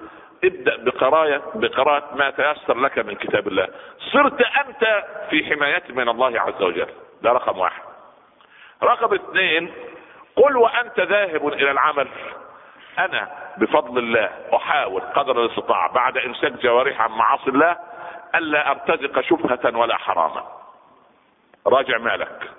[0.43, 3.67] ابدأ بقراية بقراءة ما تيسر لك من كتاب الله.
[3.99, 6.87] صرت أنت في حماية من الله عز وجل.
[7.21, 7.83] ده رقم واحد.
[8.83, 9.73] رقم اثنين
[10.35, 12.07] قل وأنت ذاهب إلى العمل.
[12.99, 17.77] أنا بفضل الله أحاول قدر الاستطاعة بعد إمساك جوارح عن معاصي الله
[18.35, 20.43] ألا أرتزق شبهة ولا حراما
[21.67, 22.49] راجع مالك.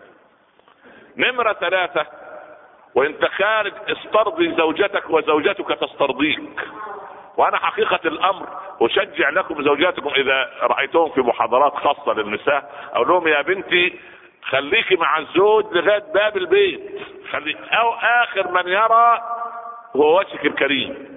[1.17, 2.07] نمرة ثلاثة
[2.95, 6.61] وانت خارج استرضي زوجتك وزوجتك تسترضيك.
[7.37, 8.47] وأنا حقيقة الأمر
[8.81, 13.99] أشجع لكم زوجاتكم إذا رأيتهم في محاضرات خاصة للنساء أقول لهم يا بنتي
[14.43, 16.81] خليكي مع الزوج لغاية باب البيت.
[17.31, 19.23] خلي أو آخر من يرى
[19.97, 21.15] هو وجهك الكريم.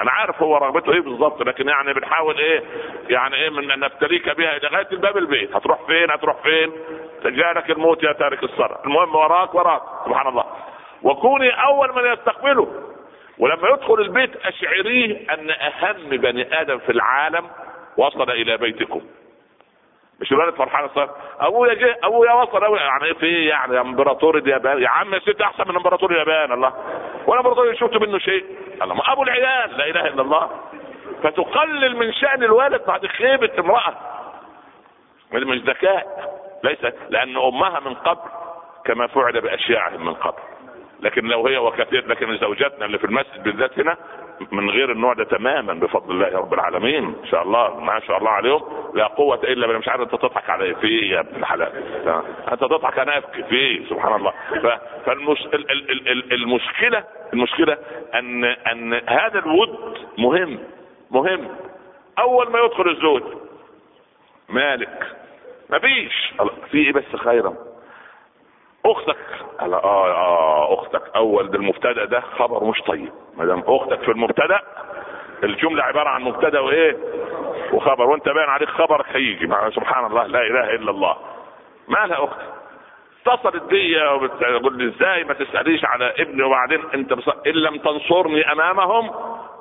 [0.00, 2.62] أنا عارف هو رغبته إيه بالظبط لكن يعني بنحاول إيه
[3.08, 5.56] يعني إيه من نبتليك بها لغايه الباب البيت.
[5.56, 6.72] هتروح فين؟ هتروح فين؟
[7.24, 9.82] جاء الموت يا تارك الصلاه المهم وراك وراك.
[10.06, 10.44] سبحان الله.
[11.02, 12.92] وكوني أول من يستقبله.
[13.38, 17.50] ولما يدخل البيت أشعريه أن أهم بني آدم في العالم
[17.96, 19.02] وصل إلى بيتكم.
[20.20, 22.64] مش الولد فرحان صار أبويا جه أبويا وصل.
[22.64, 24.82] أبويا يعني في يعني إمبراطور اليابان.
[24.82, 26.72] يا عم يا ست أحسن من إمبراطور اليابان الله.
[27.26, 28.44] ولا إمبراطور شفت منه شيء.
[28.82, 29.78] الله ما أبو العيال.
[29.78, 30.50] لا إله إلا الله.
[31.22, 33.94] فتقلل من شأن الولد بعد خيبة امرأة.
[35.32, 36.32] مش ذكاء.
[36.64, 38.30] ليس لأن أمها من قبل
[38.84, 40.42] كما فعل بأشياعهم من قبل.
[41.02, 43.96] لكن لو هي وكثير لكن زوجاتنا اللي في المسجد بالذات هنا
[44.52, 47.04] من غير النوع ده تماما بفضل الله رب العالمين.
[47.04, 48.62] إن شاء الله ما شاء الله عليهم.
[48.94, 49.78] لا قوة إلا بالله.
[49.78, 51.72] مش عارف أنت تضحك علي في إيه يا ابن الحلال.
[52.52, 53.42] أنت تضحك أنا أبكي.
[53.42, 54.32] في سبحان الله.
[55.06, 57.78] فالمشكلة المشكلة
[58.14, 60.58] ان أن هذا الود مهم.
[61.10, 61.48] مهم.
[62.18, 63.22] أول ما يدخل الزوج
[64.48, 65.06] مالك.
[65.70, 66.32] مفيش.
[66.70, 67.54] في إيه بس خيرا؟
[68.86, 69.16] أختك.
[69.60, 71.02] قال آه آه أختك.
[71.16, 73.12] أول ده المبتدأ ده خبر مش طيب.
[73.36, 74.60] ما دام أختك في المبتدأ
[75.44, 76.96] الجملة عبارة عن مبتدأ وإيه؟
[77.72, 78.10] وخبر.
[78.10, 81.16] وأنت باين عليك خبرك هيجي سبحان الله لا إله إلا الله.
[81.88, 82.46] مالها أختك
[83.26, 87.28] اتصلت بيا وبتقول لي إزاي ما تسأليش على ابني؟ وبعدين أنت بص...
[87.28, 89.10] إن لم تنصرني أمامهم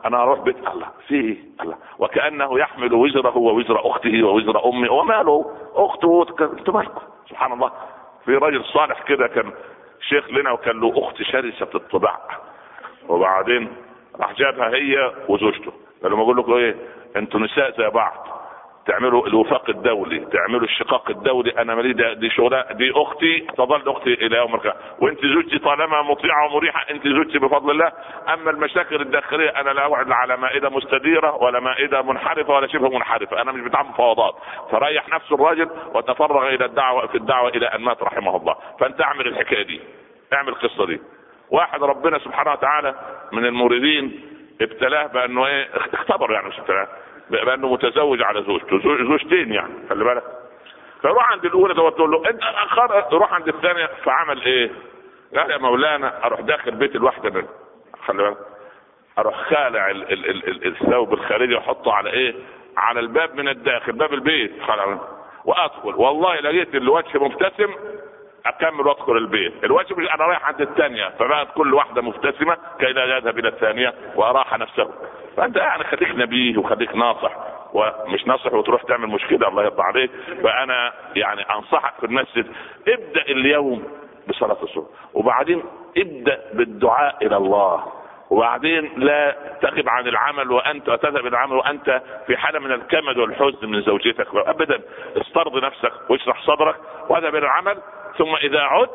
[0.06, 0.88] أنا أروح بيت الله.
[1.08, 1.76] في إيه الله.
[2.00, 4.92] وكأنه يحمل وزره ووزر أخته ووزر أمه.
[4.92, 6.26] وماله؟ أخته.
[6.42, 7.72] أنتوا مالكم سبحان الله.
[8.26, 9.52] في راجل صالح كده كان
[10.10, 12.20] شيخ لنا وكان له أخت شرسة الطباع.
[13.08, 13.76] وبعدين
[14.20, 15.74] راح جابها هي وزوجته.
[16.04, 16.76] قال لهم أقول لكم إيه؟
[17.16, 18.41] أنتوا نساء زي بعض.
[18.86, 21.52] تعملوا الوفاق الدولي تعملوا الشقاق الدولي.
[21.62, 24.78] أنا مالي دي, شغلة دي أختي تظل أختي إلى يوم القيامة.
[25.00, 27.92] وأنت زوجتي طالما مطيعة ومريحة أنت زوجتي بفضل الله.
[28.34, 33.42] أما المشاكل الداخلية أنا لا أوعد على مائدة مستديرة ولا مائدة منحرفة ولا شبه منحرفة.
[33.42, 34.36] أنا مش بتاع مفاوضات
[34.72, 38.56] فريح نفس الراجل وتفرغ إلى الدعوة في الدعوة إلى أن مات رحمه الله.
[38.80, 39.82] فأنت اعمل الحكاية دي
[40.34, 41.02] اعمل القصة دي.
[41.52, 42.96] واحد ربنا سبحانه وتعالى
[43.32, 44.31] من المريدين
[44.62, 46.88] ابتلاه بأنه إيه اختبر يعني مش ابتلاه
[47.30, 50.24] بأنه متزوج على زوجته زوجتين يعني خلي بالك.
[51.04, 52.42] فروح عند الأولى تقول له انت
[53.14, 54.72] روح عند الثانية فعمل إيه؟
[55.38, 57.46] قال يا مولانا أروح داخل بيت الواحده من
[58.06, 58.38] خلي بالك.
[59.20, 62.36] أروح خالع ال ال ال ال الثوب الخارجي وأحطه على إيه؟
[62.78, 64.62] على الباب من الداخل باب البيت.
[64.64, 65.00] خلع
[65.46, 65.96] وأدخل.
[65.96, 67.74] والله لقيت الوجه مبتسم
[68.46, 69.64] اكمل وأدخل البيت.
[69.64, 74.58] الوجه أنا رايح عند الثانية فبقت كل واحدة مبتسمة كي لا يذهب إلى الثانية وأراح
[74.58, 74.90] نفسه.
[75.38, 77.32] فأنت يعني خليك نبيه وخليك ناصح
[77.74, 80.12] ومش ناصح وتروح تعمل مشكلة الله يرضى عليك.
[80.44, 82.46] فأنا يعني أنصحك في المسجد
[82.88, 83.84] ابدأ اليوم
[84.28, 85.64] بصلاة الصبح وبعدين
[85.98, 87.92] ابدأ بالدعاء إلى الله.
[88.30, 93.82] وبعدين لا تغب عن العمل وأنت وتذهب العمل وأنت في حالة من الكمد والحزن من
[93.82, 94.28] زوجتك.
[94.36, 94.82] ابدا
[95.18, 96.76] استرضي نفسك واشرح صدرك
[97.10, 97.78] واذهب إلى العمل
[98.22, 98.92] ثم إذا عدت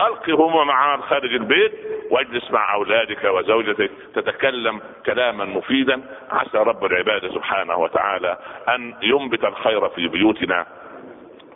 [0.00, 1.72] القهم معا خارج البيت
[2.10, 6.02] واجلس مع أولادك وزوجتك تتكلم كلاما مفيدا.
[6.30, 8.38] عسى رب العباد سبحانه وتعالى
[8.68, 10.66] أن ينبت الخير في بيوتنا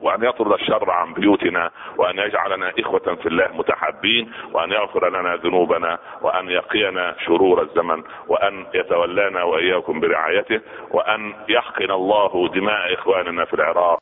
[0.02, 5.98] وأن يطرد الشر عن بيوتنا وأن يجعلنا إخوة في الله متحابين وأن يغفر لنا ذنوبنا
[6.22, 13.96] وأن يقينا شرور الزمن وأن يتولانا وإياكم برعايته وأن يحقن الله دماء إخواننا في العراق.